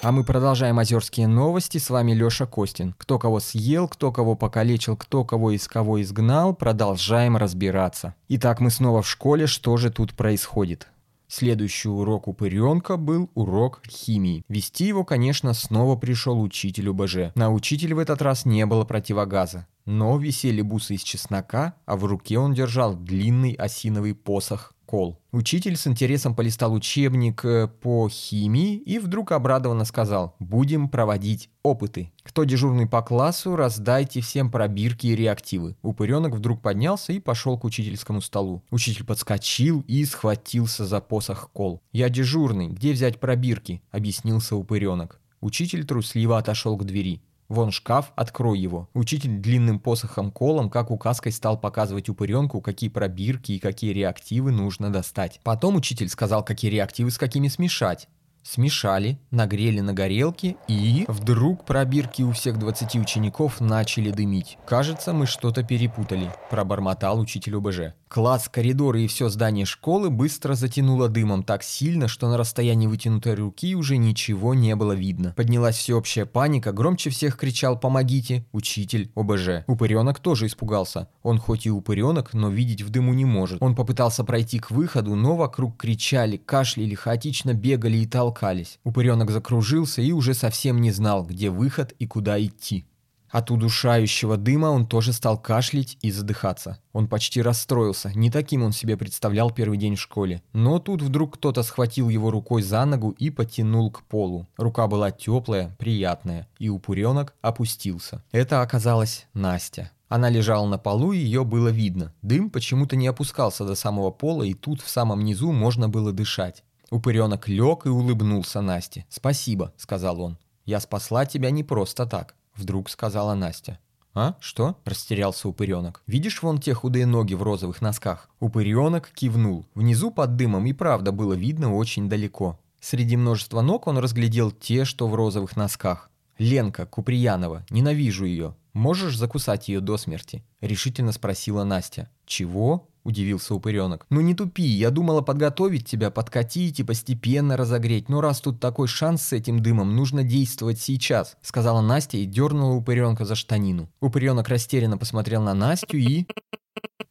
А 0.00 0.12
мы 0.12 0.22
продолжаем 0.22 0.78
озерские 0.78 1.26
новости. 1.26 1.78
С 1.78 1.90
вами 1.90 2.12
Лёша 2.12 2.46
Костин. 2.46 2.94
Кто 2.96 3.18
кого 3.18 3.40
съел, 3.40 3.88
кто 3.88 4.12
кого 4.12 4.36
покалечил, 4.36 4.96
кто 4.96 5.24
кого 5.24 5.50
из 5.50 5.66
кого 5.66 6.00
изгнал, 6.02 6.54
продолжаем 6.54 7.36
разбираться. 7.36 8.14
Итак, 8.28 8.60
мы 8.60 8.70
снова 8.70 9.02
в 9.02 9.08
школе. 9.08 9.48
Что 9.48 9.76
же 9.76 9.90
тут 9.90 10.14
происходит? 10.14 10.86
Следующий 11.28 11.88
урок 11.88 12.28
упыренка 12.28 12.96
был 12.96 13.30
урок 13.34 13.82
химии. 13.88 14.44
Вести 14.48 14.86
его, 14.86 15.04
конечно, 15.04 15.54
снова 15.54 15.96
пришел 15.96 16.40
учитель 16.40 16.88
УБЖ. 16.88 17.34
На 17.34 17.50
учителя 17.50 17.96
в 17.96 17.98
этот 17.98 18.22
раз 18.22 18.44
не 18.44 18.66
было 18.66 18.84
противогаза. 18.84 19.66
Но 19.86 20.16
висели 20.16 20.62
бусы 20.62 20.94
из 20.94 21.02
чеснока, 21.02 21.74
а 21.86 21.96
в 21.96 22.04
руке 22.04 22.38
он 22.38 22.54
держал 22.54 22.94
длинный 22.94 23.52
осиновый 23.52 24.14
посох 24.14 24.73
кол. 24.86 25.18
Учитель 25.32 25.76
с 25.76 25.86
интересом 25.86 26.34
полистал 26.34 26.72
учебник 26.72 27.44
э, 27.44 27.68
по 27.68 28.08
химии 28.08 28.76
и 28.76 28.98
вдруг 28.98 29.32
обрадованно 29.32 29.84
сказал 29.84 30.36
«Будем 30.38 30.88
проводить 30.88 31.50
опыты. 31.62 32.12
Кто 32.22 32.44
дежурный 32.44 32.86
по 32.86 33.02
классу, 33.02 33.56
раздайте 33.56 34.20
всем 34.20 34.50
пробирки 34.50 35.08
и 35.08 35.16
реактивы». 35.16 35.76
Упыренок 35.82 36.34
вдруг 36.34 36.62
поднялся 36.62 37.12
и 37.12 37.20
пошел 37.20 37.58
к 37.58 37.64
учительскому 37.64 38.20
столу. 38.20 38.62
Учитель 38.70 39.04
подскочил 39.04 39.84
и 39.88 40.04
схватился 40.04 40.86
за 40.86 41.00
посох 41.00 41.50
кол. 41.52 41.82
«Я 41.92 42.08
дежурный, 42.08 42.68
где 42.68 42.92
взять 42.92 43.18
пробирки?»– 43.20 43.82
объяснился 43.90 44.56
упыренок. 44.56 45.20
Учитель 45.40 45.84
трусливо 45.84 46.38
отошел 46.38 46.76
к 46.76 46.84
двери. 46.84 47.20
Вон 47.48 47.70
шкаф, 47.70 48.12
открой 48.16 48.58
его. 48.58 48.88
Учитель 48.94 49.36
длинным 49.36 49.78
посохом-колом, 49.78 50.70
как 50.70 50.90
указкой, 50.90 51.32
стал 51.32 51.60
показывать 51.60 52.08
упыренку, 52.08 52.60
какие 52.60 52.88
пробирки 52.88 53.52
и 53.52 53.58
какие 53.58 53.92
реактивы 53.92 54.50
нужно 54.50 54.90
достать. 54.90 55.40
Потом 55.42 55.76
учитель 55.76 56.08
сказал, 56.08 56.44
какие 56.44 56.70
реактивы 56.70 57.10
с 57.10 57.18
какими 57.18 57.48
смешать. 57.48 58.08
Смешали, 58.44 59.18
нагрели 59.30 59.80
на 59.80 59.94
горелке 59.94 60.56
и... 60.68 61.06
Вдруг 61.08 61.64
пробирки 61.64 62.22
у 62.22 62.32
всех 62.32 62.58
20 62.58 62.96
учеников 62.96 63.60
начали 63.60 64.10
дымить. 64.10 64.58
«Кажется, 64.66 65.14
мы 65.14 65.26
что-то 65.26 65.62
перепутали»,– 65.62 66.30
пробормотал 66.50 67.18
учитель 67.18 67.56
ОБЖ. 67.56 67.94
Класс, 68.14 68.48
коридоры 68.48 69.02
и 69.02 69.06
все 69.08 69.28
здание 69.28 69.66
школы 69.66 70.08
быстро 70.08 70.54
затянуло 70.54 71.08
дымом 71.08 71.42
так 71.42 71.64
сильно, 71.64 72.06
что 72.06 72.28
на 72.28 72.36
расстоянии 72.36 72.86
вытянутой 72.86 73.34
руки 73.34 73.74
уже 73.74 73.96
ничего 73.96 74.54
не 74.54 74.76
было 74.76 74.92
видно. 74.92 75.32
Поднялась 75.36 75.76
всеобщая 75.76 76.24
паника, 76.24 76.70
громче 76.70 77.10
всех 77.10 77.36
кричал 77.36 77.76
«Помогите!» 77.76 78.46
учитель 78.52 79.10
ОБЖ. 79.16 79.64
Упыренок 79.66 80.20
тоже 80.20 80.46
испугался. 80.46 81.08
Он 81.24 81.40
хоть 81.40 81.66
и 81.66 81.72
упыренок, 81.72 82.34
но 82.34 82.50
видеть 82.50 82.82
в 82.82 82.90
дыму 82.90 83.14
не 83.14 83.24
может. 83.24 83.60
Он 83.60 83.74
попытался 83.74 84.22
пройти 84.22 84.60
к 84.60 84.70
выходу, 84.70 85.16
но 85.16 85.34
вокруг 85.34 85.76
кричали, 85.76 86.36
кашляли, 86.36 86.94
хаотично 86.94 87.52
бегали 87.52 87.96
и 87.96 88.06
толкались. 88.34 88.78
Упыренок 88.84 89.30
закружился 89.30 90.02
и 90.02 90.12
уже 90.12 90.34
совсем 90.34 90.80
не 90.80 90.90
знал, 90.90 91.24
где 91.24 91.50
выход 91.50 91.94
и 91.98 92.06
куда 92.06 92.42
идти. 92.42 92.84
От 93.30 93.50
удушающего 93.50 94.36
дыма 94.36 94.66
он 94.66 94.86
тоже 94.86 95.12
стал 95.12 95.36
кашлять 95.38 95.98
и 96.02 96.12
задыхаться. 96.12 96.78
Он 96.92 97.08
почти 97.08 97.42
расстроился, 97.42 98.12
не 98.14 98.30
таким 98.30 98.62
он 98.62 98.72
себе 98.72 98.96
представлял 98.96 99.50
первый 99.50 99.76
день 99.76 99.96
в 99.96 100.00
школе. 100.00 100.40
Но 100.52 100.78
тут 100.78 101.02
вдруг 101.02 101.34
кто-то 101.34 101.64
схватил 101.64 102.08
его 102.08 102.30
рукой 102.30 102.62
за 102.62 102.84
ногу 102.84 103.10
и 103.10 103.30
потянул 103.30 103.90
к 103.90 104.02
полу. 104.02 104.46
Рука 104.56 104.86
была 104.86 105.10
теплая, 105.10 105.74
приятная, 105.78 106.46
и 106.60 106.68
упыренок 106.68 107.34
опустился. 107.42 108.22
Это 108.30 108.62
оказалась 108.62 109.26
Настя. 109.34 109.90
Она 110.08 110.28
лежала 110.28 110.66
на 110.68 110.78
полу, 110.78 111.12
и 111.12 111.18
ее 111.18 111.44
было 111.44 111.68
видно. 111.68 112.12
Дым 112.22 112.50
почему-то 112.50 112.94
не 112.94 113.08
опускался 113.08 113.64
до 113.64 113.74
самого 113.74 114.12
пола, 114.12 114.44
и 114.44 114.54
тут 114.54 114.80
в 114.80 114.88
самом 114.88 115.24
низу 115.24 115.50
можно 115.50 115.88
было 115.88 116.12
дышать. 116.12 116.62
Упыренок 116.90 117.48
лег 117.48 117.86
и 117.86 117.88
улыбнулся 117.88 118.60
Насте. 118.60 119.06
«Спасибо»,— 119.08 119.72
сказал 119.76 120.20
он. 120.20 120.38
«Я 120.64 120.80
спасла 120.80 121.26
тебя 121.26 121.50
не 121.50 121.62
просто 121.62 122.06
так. 122.06 122.34
Вдруг 122.56 122.88
сказала 122.88 123.34
Настя. 123.34 123.78
«А? 124.14 124.36
Что?»– 124.38 124.78
растерялся 124.84 125.48
упыренок. 125.48 126.02
«Видишь 126.06 126.40
вон 126.42 126.60
те 126.60 126.72
худые 126.72 127.04
ноги 127.04 127.34
в 127.34 127.42
розовых 127.42 127.82
носках?» 127.82 128.30
Упыренок 128.38 129.10
кивнул. 129.12 129.66
Внизу 129.74 130.12
под 130.12 130.36
дымом 130.36 130.66
и 130.66 130.72
правда 130.72 131.10
было 131.10 131.32
видно 131.32 131.74
очень 131.74 132.08
далеко. 132.08 132.60
Среди 132.80 133.16
множества 133.16 133.60
ног 133.60 133.88
он 133.88 133.98
разглядел 133.98 134.52
те, 134.52 134.84
что 134.84 135.08
в 135.08 135.14
розовых 135.16 135.56
носках. 135.56 136.10
«Ленка 136.38 136.86
Куприянова, 136.86 137.64
ненавижу 137.70 138.24
ее. 138.24 138.54
Можешь 138.72 139.16
закусать 139.16 139.68
ее 139.68 139.80
до 139.80 139.96
смерти?»– 139.96 140.44
решительно 140.60 141.10
спросила 141.10 141.64
Настя. 141.64 142.08
«Чего?»– 142.24 142.88
удивился 143.04 143.54
упыренок. 143.54 144.06
«Ну 144.10 144.20
не 144.20 144.34
тупи, 144.34 144.64
я 144.64 144.90
думала 144.90 145.20
подготовить 145.20 145.86
тебя, 145.86 146.10
подкатить 146.10 146.80
и 146.80 146.84
постепенно 146.84 147.56
разогреть, 147.56 148.08
но 148.08 148.20
раз 148.20 148.40
тут 148.40 148.60
такой 148.60 148.88
шанс 148.88 149.22
с 149.22 149.32
этим 149.32 149.60
дымом, 149.60 149.94
нужно 149.94 150.24
действовать 150.24 150.80
сейчас»,– 150.80 151.36
сказала 151.42 151.80
Настя 151.80 152.16
и 152.16 152.24
дернула 152.24 152.74
упыренка 152.74 153.24
за 153.24 153.34
штанину. 153.34 153.88
Упыренок 154.00 154.48
растерянно 154.48 154.98
посмотрел 154.98 155.42
на 155.42 155.54
Настю 155.54 155.98
и... 155.98 156.26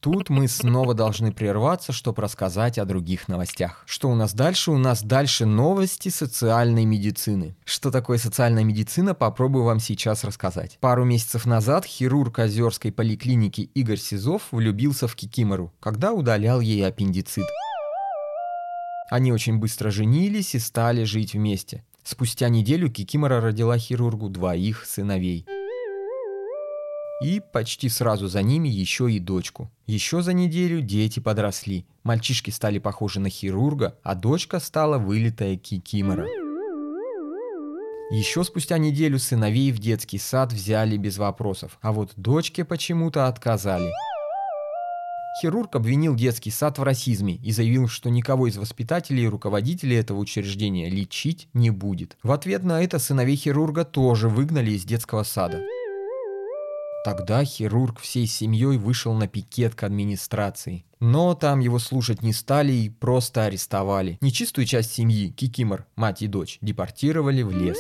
Тут 0.04 0.30
мы 0.30 0.50
снова 0.50 0.94
должны 0.94 1.32
прерваться, 1.32 1.94
чтобы 1.94 2.22
рассказать 2.22 2.78
о 2.78 2.84
других 2.84 3.30
новостях. 3.30 3.84
Что 3.86 4.10
у 4.10 4.16
нас 4.16 4.34
дальше? 4.34 4.72
У 4.72 4.78
нас 4.78 5.02
дальше 5.02 5.46
новости 5.46 6.10
социальной 6.10 6.84
медицины. 6.84 7.56
Что 7.64 7.90
такое 7.90 8.18
социальная 8.18 8.66
медицина, 8.66 9.14
попробую 9.14 9.64
вам 9.64 9.80
сейчас 9.80 10.26
рассказать. 10.26 10.78
Пару 10.82 11.06
месяцев 11.06 11.46
назад 11.46 11.86
хирург 11.86 12.40
Озерской 12.40 12.92
поликлиники 12.92 13.62
Игорь 13.74 13.98
Сизов 13.98 14.44
влюбился 14.52 15.08
в 15.08 15.16
Кикимору, 15.16 15.72
когда 15.80 16.12
удалял 16.12 16.60
ей 16.60 16.86
аппендицит. 16.86 17.46
Они 19.10 19.32
очень 19.32 19.58
быстро 19.58 19.90
женились 19.90 20.54
и 20.56 20.60
стали 20.60 21.06
жить 21.06 21.34
вместе. 21.34 21.86
Спустя 22.04 22.50
неделю 22.50 22.90
Кикимора 22.90 23.40
родила 23.40 23.78
хирургу 23.78 24.28
двоих 24.28 24.86
сыновей– 24.86 25.46
и 27.24 27.40
почти 27.40 27.90
сразу 27.90 28.28
за 28.28 28.42
ними 28.42 28.68
еще 28.68 29.12
и 29.12 29.20
дочку. 29.20 29.72
Еще 29.88 30.22
за 30.22 30.34
неделю 30.34 30.82
дети 30.82 31.20
подросли. 31.20 31.86
Мальчишки 32.04 32.50
стали 32.50 32.80
похожи 32.80 33.20
на 33.20 33.30
хирурга, 33.30 33.98
а 34.04 34.14
дочка 34.14 34.60
стала 34.60 34.98
вылитая 34.98 35.56
кикимора. 35.56 36.28
Еще 38.12 38.44
спустя 38.44 38.78
неделю 38.78 39.18
сыновей 39.18 39.72
в 39.72 39.80
детский 39.80 40.20
сад 40.20 40.52
взяли 40.52 40.98
без 40.98 41.18
вопросов, 41.18 41.80
а 41.82 41.94
вот 41.94 42.12
дочке 42.18 42.66
почему-то 42.66 43.28
отказали. 43.28 43.90
Хирург 45.42 45.76
обвинил 45.76 46.14
детский 46.14 46.52
сад 46.52 46.78
в 46.78 46.84
расизме 46.84 47.36
и 47.36 47.52
заявил, 47.52 47.88
что 47.88 48.12
никого 48.12 48.48
из 48.48 48.58
воспитателей 48.58 49.24
и 49.24 49.28
руководителей 49.28 49.96
этого 49.96 50.20
учреждения 50.20 50.90
лечить 50.90 51.48
не 51.54 51.72
будет. 51.72 52.18
В 52.22 52.32
ответ 52.32 52.64
на 52.64 52.84
это 52.84 53.00
сыновей 53.00 53.36
хирурга 53.36 53.84
тоже 53.84 54.30
выгнали 54.30 54.72
из 54.72 54.84
детского 54.84 55.24
сада. 55.24 55.64
Тогда 57.04 57.44
хирург 57.44 58.00
всей 58.00 58.26
семьей 58.28 58.78
вышел 58.78 59.14
на 59.14 59.28
пикет 59.28 59.76
к 59.76 59.84
администрации. 59.84 60.86
Но 61.02 61.36
там 61.36 61.60
его 61.60 61.78
слушать 61.78 62.24
не 62.24 62.32
стали 62.32 62.72
и 62.72 62.90
просто 62.90 63.44
арестовали. 63.44 64.18
Нечистую 64.22 64.66
часть 64.66 64.94
семьи, 64.94 65.30
Кикимор, 65.30 65.86
мать 65.98 66.22
и 66.22 66.28
дочь, 66.28 66.60
депортировали 66.62 67.42
в 67.42 67.52
лес. 67.52 67.78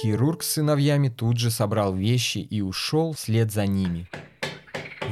Хирург 0.00 0.42
с 0.42 0.52
сыновьями 0.52 1.10
тут 1.10 1.36
же 1.38 1.50
собрал 1.50 1.94
вещи 1.94 2.38
и 2.38 2.62
ушел 2.62 3.12
вслед 3.12 3.52
за 3.52 3.66
ними. 3.66 4.08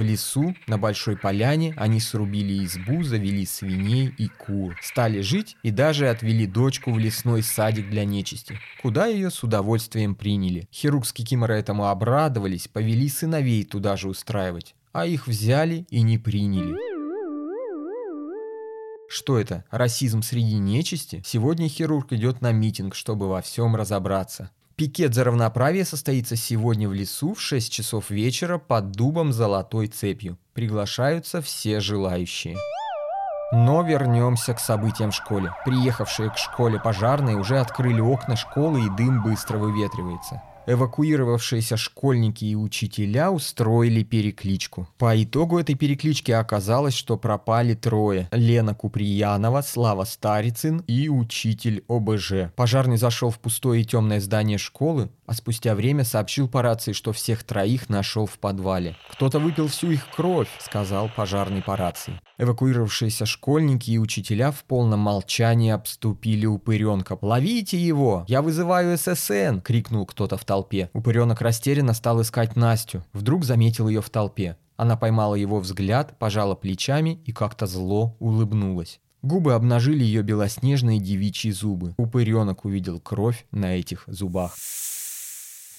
В 0.02 0.04
лесу, 0.04 0.56
на 0.66 0.78
большой 0.78 1.16
поляне, 1.16 1.75
они 1.76 2.00
срубили 2.00 2.64
избу, 2.64 3.04
завели 3.04 3.47
свиней 3.47 4.12
и 4.18 4.26
кур. 4.26 4.76
Стали 4.82 5.21
жить 5.21 5.56
и 5.62 5.71
даже 5.71 6.09
отвели 6.09 6.49
дочку 6.49 6.90
в 6.90 6.99
лесной 6.99 7.44
садик 7.44 7.88
для 7.88 8.04
нечисти, 8.04 8.59
куда 8.82 9.06
ее 9.06 9.30
с 9.30 9.44
удовольствием 9.44 10.16
приняли. 10.16 10.66
Хирург 10.73 11.06
с 11.06 11.12
Кикимора 11.12 11.52
этому 11.52 11.87
обрадовались, 11.87 12.66
повели 12.66 13.09
сыновей 13.09 13.62
туда 13.62 13.97
же 13.97 14.09
устраивать. 14.09 14.75
А 14.92 15.06
их 15.06 15.28
взяли 15.28 15.87
и 15.88 16.02
не 16.02 16.18
приняли. 16.18 16.75
Что 19.09 19.38
это? 19.38 19.64
Расизм 19.71 20.23
среди 20.23 20.59
нечисти? 20.59 21.23
Сегодня 21.25 21.68
хирург 21.68 22.12
идет 22.12 22.40
на 22.40 22.50
митинг, 22.50 22.97
чтобы 22.97 23.28
во 23.28 23.40
всем 23.40 23.76
разобраться. 23.76 24.50
Пикет 24.83 25.15
за 25.15 25.23
равноправие 25.23 25.85
состоится 25.85 26.35
сегодня 26.35 26.89
в 26.89 26.93
лесу 26.93 27.35
в 27.35 27.41
6 27.41 27.73
часов 27.73 28.11
вечера 28.11 28.59
под 28.59 28.91
дубом 28.91 29.33
золотой 29.33 29.87
цепью. 29.87 30.39
Приглашаются 30.55 31.41
все 31.41 31.79
желающие. 31.79 32.57
Но 33.53 33.85
вернемся 33.85 34.55
к 34.55 34.59
событиям 34.59 35.12
в 35.12 35.15
школе. 35.15 35.53
Приехавшие 35.65 36.31
к 36.31 36.37
школе 36.37 36.81
пожарные 36.81 37.37
уже 37.37 37.61
открыли 37.61 38.01
окна 38.01 38.35
школы 38.35 38.85
и 38.85 38.91
дым 38.97 39.23
быстро 39.23 39.57
выветривается. 39.57 40.43
Эвакуировавшиеся 40.66 41.76
школьники 41.76 42.45
и 42.45 42.54
учителя 42.54 43.33
устроили 43.33 44.04
перекличку. 44.04 44.88
По 44.97 45.21
итогу 45.21 45.59
этой 45.59 45.75
переклички 45.75 46.31
оказалось, 46.31 46.95
что 46.95 47.16
пропали 47.16 47.75
трое. 47.75 48.28
Лена 48.31 48.75
Куприянова, 48.75 49.62
Слава 49.62 50.04
Старицын 50.04 50.78
и 50.87 51.09
учитель 51.09 51.85
ОБЖ. 51.88 52.52
Пожарный 52.54 52.97
зашел 52.97 53.31
в 53.31 53.40
пустое 53.40 53.83
и 53.83 53.85
темное 53.85 54.21
здание 54.21 54.59
школы, 54.59 55.11
а 55.26 55.35
спустя 55.35 55.75
время 55.75 56.04
сообщил 56.04 56.47
по 56.47 56.62
рации, 56.62 56.92
что 56.92 57.12
всех 57.12 57.42
троих 57.42 57.88
нашел 57.88 58.26
в 58.26 58.38
подвале. 58.38 58.97
«Кто-то 59.11 59.40
выпил 59.40 59.69
всю 59.69 59.90
их 59.90 60.07
кровь»,— 60.14 60.49
сказал 60.61 61.11
пожарный 61.14 61.62
по 61.62 61.76
рации. 61.76 62.21
Эвакуировавшиеся 62.38 63.25
школьники 63.25 63.90
и 63.90 63.99
учителя 63.99 64.50
в 64.50 64.64
полном 64.64 65.00
молчании 65.00 65.71
обступили 65.71 66.47
упыренка. 66.47 67.19
«Ловите 67.21 67.78
его! 67.78 68.25
Я 68.28 68.42
вызываю 68.42 68.97
ССН!»— 68.97 69.61
крикнул 69.64 70.07
кто-то 70.07 70.37
в 70.37 70.45
толпе. 70.52 70.90
Упыренок 70.92 71.40
растерянно 71.40 71.94
стал 71.94 72.21
искать 72.21 72.56
Настю. 72.56 73.02
Вдруг 73.14 73.47
заметил 73.47 73.88
ее 73.88 74.02
в 74.02 74.11
толпе. 74.11 74.59
Она 74.76 74.99
поймала 74.99 75.35
его 75.35 75.61
взгляд, 75.61 76.18
пожала 76.18 76.54
плечами 76.54 77.23
и 77.25 77.32
как-то 77.32 77.66
зло 77.66 78.16
улыбнулась. 78.18 79.00
Губы 79.23 79.54
обнажили 79.54 80.04
ее 80.04 80.21
белоснежные 80.23 80.99
девичьи 80.99 81.52
зубы. 81.52 81.94
Упыренок 81.97 82.66
увидел 82.66 83.00
кровь 83.00 83.47
на 83.50 83.76
этих 83.76 84.04
зубах. 84.06 84.54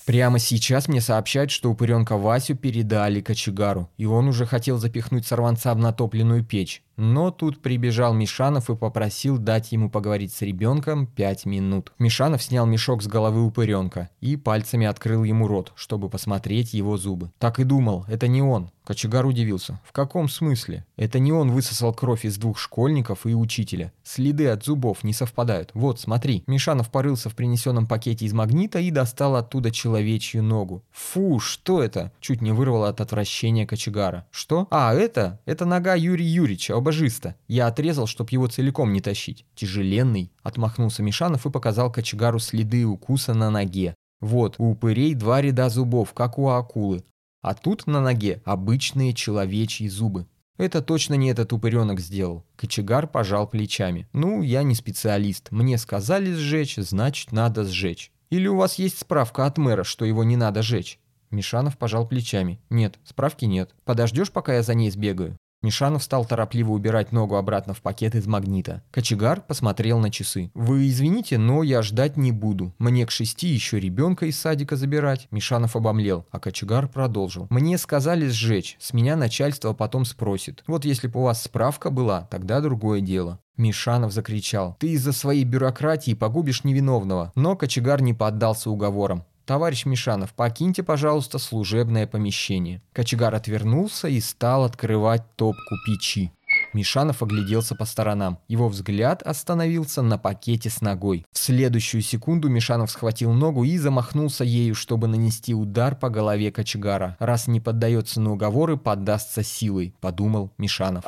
Прямо 0.06 0.38
сейчас 0.38 0.88
мне 0.88 1.00
сообщают, 1.00 1.50
что 1.50 1.72
упыренка 1.72 2.18
Васю 2.18 2.56
передали 2.56 3.22
кочегару, 3.22 3.90
и 3.98 4.06
он 4.06 4.28
уже 4.28 4.46
хотел 4.46 4.78
запихнуть 4.78 5.26
сорванца 5.26 5.74
в 5.74 5.78
натопленную 5.78 6.44
печь. 6.44 6.84
Но 6.96 7.32
тут 7.32 7.62
прибежал 7.62 8.14
Мишанов 8.14 8.70
и 8.70 8.76
попросил 8.76 9.38
дать 9.38 9.72
ему 9.72 9.90
поговорить 9.90 10.34
с 10.34 10.42
ребенком 10.42 11.08
пять 11.08 11.46
минут. 11.46 11.92
Мишанов 11.98 12.44
снял 12.44 12.66
мешок 12.66 13.02
с 13.02 13.08
головы 13.08 13.44
упыренка 13.44 14.10
и 14.22 14.36
пальцами 14.36 14.86
открыл 14.86 15.24
ему 15.24 15.48
рот, 15.48 15.72
чтобы 15.76 16.10
посмотреть 16.10 16.74
его 16.74 16.98
зубы. 16.98 17.32
Так 17.40 17.60
и 17.60 17.64
думал, 17.64 18.06
это 18.08 18.28
не 18.28 18.42
он. 18.42 18.70
Кочегар 18.84 19.26
удивился. 19.26 19.80
В 19.86 19.94
каком 19.94 20.28
смысле? 20.28 20.86
Это 20.98 21.20
не 21.20 21.32
он 21.32 21.52
высосал 21.52 21.94
кровь 21.94 22.26
из 22.26 22.38
двух 22.38 22.60
школьников 22.60 23.26
и 23.26 23.34
учителя. 23.34 23.94
Следы 24.04 24.48
от 24.48 24.66
зубов 24.66 25.04
не 25.04 25.14
совпадают. 25.14 25.72
Вот, 25.74 26.02
смотри. 26.02 26.44
Мишанов 26.48 26.90
порылся 26.92 27.30
в 27.30 27.36
принесенном 27.36 27.88
пакете 27.88 28.26
из 28.26 28.34
магнита 28.34 28.80
и 28.80 28.92
достал 28.92 29.36
оттуда 29.36 29.72
человечью 29.72 30.44
ногу. 30.44 30.84
Фу, 30.92 31.40
что 31.40 31.82
это? 31.82 32.12
Чуть 32.20 32.42
не 32.42 32.52
вырвало 32.52 32.90
от 32.90 33.00
отвращения 33.00 33.66
кочегара. 33.66 34.28
Что? 34.32 34.68
А, 34.70 34.94
это? 34.94 35.40
Это 35.46 35.66
нога 35.66 35.96
Юрия 35.96 36.28
Юрьевича, 36.28 36.76
абажиста. 36.76 37.36
Я 37.48 37.68
отрезал, 37.68 38.06
чтоб 38.06 38.30
его 38.32 38.48
целиком 38.48 38.92
не 38.92 39.00
тащить. 39.00 39.46
Тяжеленный. 39.56 40.32
Отмахнулся 40.42 41.04
Мишанов 41.04 41.46
и 41.46 41.50
показал 41.50 41.92
кочегару 41.92 42.40
следы 42.40 42.86
укуса 42.86 43.34
на 43.34 43.50
ноге. 43.50 43.96
Вот, 44.20 44.56
у 44.58 44.72
упырей 44.72 45.16
два 45.16 45.42
ряда 45.42 45.70
зубов, 45.70 46.14
как 46.14 46.38
у 46.38 46.48
акулы. 46.48 47.04
А 47.44 47.54
тут 47.54 47.88
на 47.88 48.00
ноге 48.00 48.42
обычные 48.46 49.14
человечьи 49.14 49.90
зубы. 49.90 50.28
Это 50.58 50.82
точно 50.82 51.16
не 51.16 51.30
этот 51.30 51.52
упыренок 51.52 52.00
сделал. 52.00 52.46
Кочегар 52.56 53.06
пожал 53.06 53.50
плечами. 53.50 54.08
Ну, 54.14 54.42
я 54.42 54.64
не 54.64 54.76
специалист. 54.76 55.52
Мне 55.52 55.78
сказали 55.78 56.32
сжечь, 56.34 56.78
значит 56.78 57.34
надо 57.34 57.66
сжечь. 57.66 58.14
Или 58.30 58.48
у 58.48 58.56
вас 58.56 58.76
есть 58.76 58.98
справка 58.98 59.46
от 59.46 59.58
мэра, 59.58 59.84
что 59.84 60.06
его 60.06 60.24
не 60.24 60.38
надо 60.38 60.62
жечь? 60.62 61.00
Мишанов 61.32 61.78
пожал 61.78 62.08
плечами. 62.08 62.62
Нет, 62.70 62.98
справки 63.04 63.44
нет. 63.44 63.76
Подождешь, 63.84 64.32
пока 64.32 64.56
я 64.56 64.64
за 64.64 64.74
ней 64.74 64.90
сбегаю? 64.90 65.38
Мишанов 65.64 66.04
стал 66.04 66.26
торопливо 66.26 66.72
убирать 66.72 67.14
ногу 67.14 67.36
обратно 67.36 67.74
в 67.74 67.82
пакет 67.82 68.16
из 68.16 68.28
магнита. 68.28 68.84
Кочегар 68.92 69.42
посмотрел 69.42 69.98
на 70.00 70.12
часы. 70.12 70.52
«Вы 70.54 70.90
извините, 70.90 71.38
но 71.38 71.64
я 71.64 71.82
ждать 71.82 72.18
не 72.18 72.34
буду. 72.34 72.76
Мне 72.78 73.06
к 73.06 73.12
шести 73.12 73.48
еще 73.48 73.80
ребенка 73.80 74.26
из 74.26 74.38
садика 74.38 74.76
забирать». 74.76 75.28
Мишанов 75.32 75.78
обомлел, 75.78 76.28
а 76.32 76.40
кочегар 76.40 76.90
продолжил. 76.90 77.48
«Мне 77.50 77.78
сказали 77.78 78.28
сжечь. 78.28 78.76
С 78.80 78.92
меня 78.94 79.16
начальство 79.16 79.74
потом 79.74 80.04
спросит. 80.04 80.64
Вот 80.68 80.84
если 80.84 81.08
бы 81.08 81.22
у 81.22 81.24
вас 81.24 81.42
справка 81.42 81.90
была, 81.90 82.28
тогда 82.30 82.60
другое 82.60 83.00
дело». 83.00 83.40
Мишанов 83.56 84.12
закричал. 84.12 84.76
«Ты 84.80 84.90
из-за 84.92 85.14
своей 85.14 85.46
бюрократии 85.46 86.14
погубишь 86.14 86.64
невиновного». 86.64 87.32
Но 87.36 87.56
кочегар 87.56 88.02
не 88.02 88.14
поддался 88.14 88.70
уговорам. 88.70 89.24
«Товарищ 89.46 89.86
Мишанов, 89.86 90.34
покиньте, 90.34 90.84
пожалуйста, 90.84 91.38
служебное 91.38 92.08
помещение». 92.08 92.82
Кочегар 92.94 93.36
отвернулся 93.36 94.08
и 94.08 94.20
стал 94.22 94.64
открывать 94.64 95.24
топку 95.36 95.76
печи. 95.86 96.32
Мишанов 96.74 97.22
огляделся 97.22 97.76
по 97.76 97.86
сторонам. 97.86 98.40
Его 98.48 98.70
взгляд 98.70 99.22
остановился 99.24 100.02
на 100.02 100.18
пакете 100.18 100.70
с 100.70 100.82
ногой. 100.82 101.26
В 101.32 101.38
следующую 101.38 102.02
секунду 102.02 102.50
Мишанов 102.50 102.92
схватил 102.92 103.32
ногу 103.34 103.64
и 103.64 103.78
замахнулся 103.78 104.44
ею, 104.44 104.76
чтобы 104.76 105.08
нанести 105.08 105.54
удар 105.54 105.96
по 105.96 106.10
голове 106.10 106.52
кочегара. 106.52 107.16
Раз 107.20 107.48
не 107.48 107.60
поддается 107.60 108.22
на 108.22 108.32
уговоры, 108.32 108.78
поддастся 108.78 109.44
силой, 109.44 109.96
подумал 110.02 110.52
Мишанов. 110.58 111.06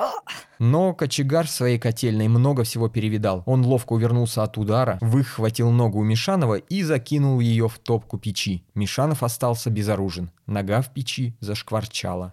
Но 0.59 0.93
кочегар 0.93 1.47
в 1.47 1.51
своей 1.51 1.77
котельной 1.77 2.27
много 2.27 2.63
всего 2.63 2.87
перевидал. 2.87 3.43
Он 3.45 3.65
ловко 3.65 3.93
увернулся 3.93 4.43
от 4.43 4.57
удара, 4.57 4.97
выхватил 5.01 5.71
ногу 5.71 5.99
у 5.99 6.03
Мишанова 6.03 6.55
и 6.55 6.83
закинул 6.83 7.39
ее 7.39 7.67
в 7.67 7.77
топку 7.79 8.17
печи. 8.17 8.63
Мишанов 8.73 9.23
остался 9.23 9.69
безоружен. 9.69 10.31
Нога 10.45 10.81
в 10.81 10.93
печи 10.93 11.35
зашкварчала. 11.41 12.31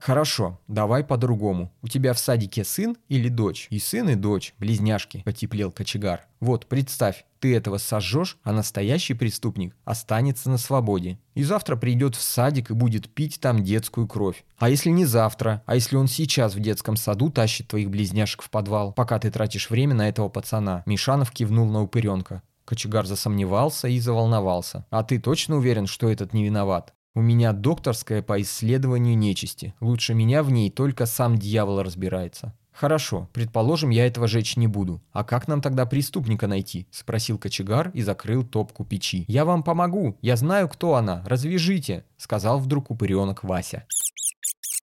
«Хорошо, 0.00 0.58
давай 0.66 1.04
по-другому. 1.04 1.70
У 1.82 1.88
тебя 1.88 2.14
в 2.14 2.18
садике 2.18 2.64
сын 2.64 2.96
или 3.10 3.28
дочь? 3.28 3.66
И 3.68 3.78
сын, 3.78 4.08
и 4.08 4.14
дочь, 4.14 4.54
близняшки»,– 4.58 5.22
потеплел 5.26 5.70
кочегар. 5.70 6.22
«Вот, 6.40 6.64
представь, 6.66 7.26
ты 7.38 7.54
этого 7.54 7.76
сожжешь, 7.76 8.38
а 8.42 8.52
настоящий 8.52 9.12
преступник 9.12 9.76
останется 9.84 10.48
на 10.48 10.56
свободе. 10.56 11.18
И 11.34 11.42
завтра 11.42 11.76
придет 11.76 12.16
в 12.16 12.22
садик 12.22 12.70
и 12.70 12.74
будет 12.74 13.12
пить 13.12 13.40
там 13.40 13.62
детскую 13.62 14.08
кровь. 14.08 14.42
А 14.58 14.70
если 14.70 14.88
не 14.88 15.04
завтра, 15.04 15.62
а 15.66 15.74
если 15.74 15.96
он 15.96 16.08
сейчас 16.08 16.54
в 16.54 16.60
детском 16.60 16.96
саду 16.96 17.28
тащит 17.28 17.68
твоих 17.68 17.90
близняшек 17.90 18.40
в 18.40 18.48
подвал, 18.48 18.94
пока 18.94 19.18
ты 19.18 19.30
тратишь 19.30 19.68
время 19.68 19.94
на 19.94 20.08
этого 20.08 20.30
пацана?» 20.30 20.82
Мишанов 20.86 21.30
кивнул 21.30 21.66
на 21.66 21.82
упыренка. 21.82 22.42
Кочегар 22.64 23.04
засомневался 23.04 23.88
и 23.88 24.00
заволновался. 24.00 24.86
«А 24.88 25.02
ты 25.02 25.18
точно 25.18 25.56
уверен, 25.56 25.86
что 25.86 26.08
этот 26.08 26.32
не 26.32 26.44
виноват?» 26.44 26.94
У 27.12 27.22
меня 27.22 27.52
докторская 27.52 28.22
по 28.22 28.40
исследованию 28.40 29.18
нечисти. 29.18 29.74
Лучше 29.80 30.14
меня 30.14 30.44
в 30.44 30.52
ней 30.52 30.70
только 30.70 31.06
сам 31.06 31.36
дьявол 31.36 31.82
разбирается. 31.82 32.54
Хорошо, 32.70 33.28
предположим, 33.32 33.90
я 33.90 34.06
этого 34.06 34.28
жечь 34.28 34.56
не 34.56 34.68
буду. 34.68 35.02
А 35.10 35.24
как 35.24 35.48
нам 35.48 35.60
тогда 35.60 35.86
преступника 35.86 36.46
найти? 36.46 36.86
Спросил 36.92 37.36
кочегар 37.36 37.90
и 37.94 38.02
закрыл 38.02 38.44
топку 38.44 38.84
печи. 38.84 39.24
Я 39.26 39.44
вам 39.44 39.64
помогу, 39.64 40.16
я 40.22 40.36
знаю, 40.36 40.68
кто 40.68 40.94
она, 40.94 41.24
развяжите, 41.26 42.04
сказал 42.16 42.60
вдруг 42.60 42.92
упыренок 42.92 43.42
Вася. 43.42 43.86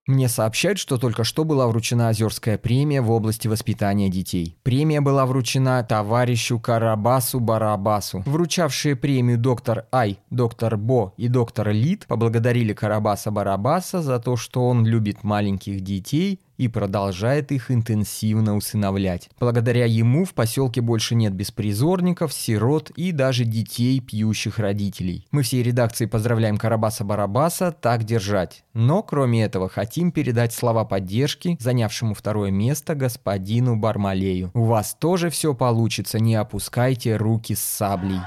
Мне 0.08 0.30
сообщают, 0.30 0.78
что 0.78 0.96
только 0.96 1.22
что 1.22 1.44
была 1.44 1.66
вручена 1.66 2.08
Озерская 2.08 2.56
премия 2.56 3.02
в 3.02 3.10
области 3.10 3.46
воспитания 3.46 4.08
детей. 4.08 4.56
Премия 4.62 5.02
была 5.02 5.26
вручена 5.26 5.84
товарищу 5.84 6.58
Карабасу 6.58 7.40
Барабасу. 7.40 8.22
Вручавшие 8.24 8.96
премию 8.96 9.36
доктор 9.36 9.84
Ай, 9.92 10.18
доктор 10.30 10.78
Бо 10.78 11.12
и 11.18 11.28
доктор 11.28 11.72
Лид 11.72 12.06
поблагодарили 12.06 12.72
Карабаса 12.72 13.30
Барабаса 13.30 14.00
за 14.00 14.18
то, 14.18 14.36
что 14.36 14.66
он 14.66 14.86
любит 14.86 15.24
маленьких 15.24 15.82
детей 15.82 16.40
и 16.58 16.68
продолжает 16.68 17.52
их 17.52 17.70
интенсивно 17.70 18.56
усыновлять. 18.56 19.30
Благодаря 19.40 19.86
ему 19.86 20.24
в 20.24 20.34
поселке 20.34 20.80
больше 20.80 21.14
нет 21.14 21.32
беспризорников, 21.32 22.32
сирот 22.32 22.90
и 22.90 23.12
даже 23.12 23.44
детей 23.44 24.00
пьющих 24.00 24.58
родителей. 24.58 25.26
Мы 25.30 25.42
всей 25.42 25.62
редакции 25.62 26.06
поздравляем 26.06 26.56
Карабаса-Барабаса 26.56 27.72
так 27.72 28.04
держать. 28.04 28.64
Но 28.74 29.02
кроме 29.02 29.44
этого 29.44 29.68
хотим 29.68 30.12
передать 30.12 30.52
слова 30.52 30.84
поддержки 30.84 31.56
занявшему 31.60 32.14
второе 32.14 32.50
место 32.50 32.94
господину 32.94 33.76
Бармалею. 33.76 34.50
У 34.54 34.64
вас 34.64 34.96
тоже 34.98 35.30
все 35.30 35.54
получится, 35.54 36.18
не 36.18 36.34
опускайте 36.34 37.16
руки 37.16 37.54
с 37.54 37.60
саблей. 37.60 38.20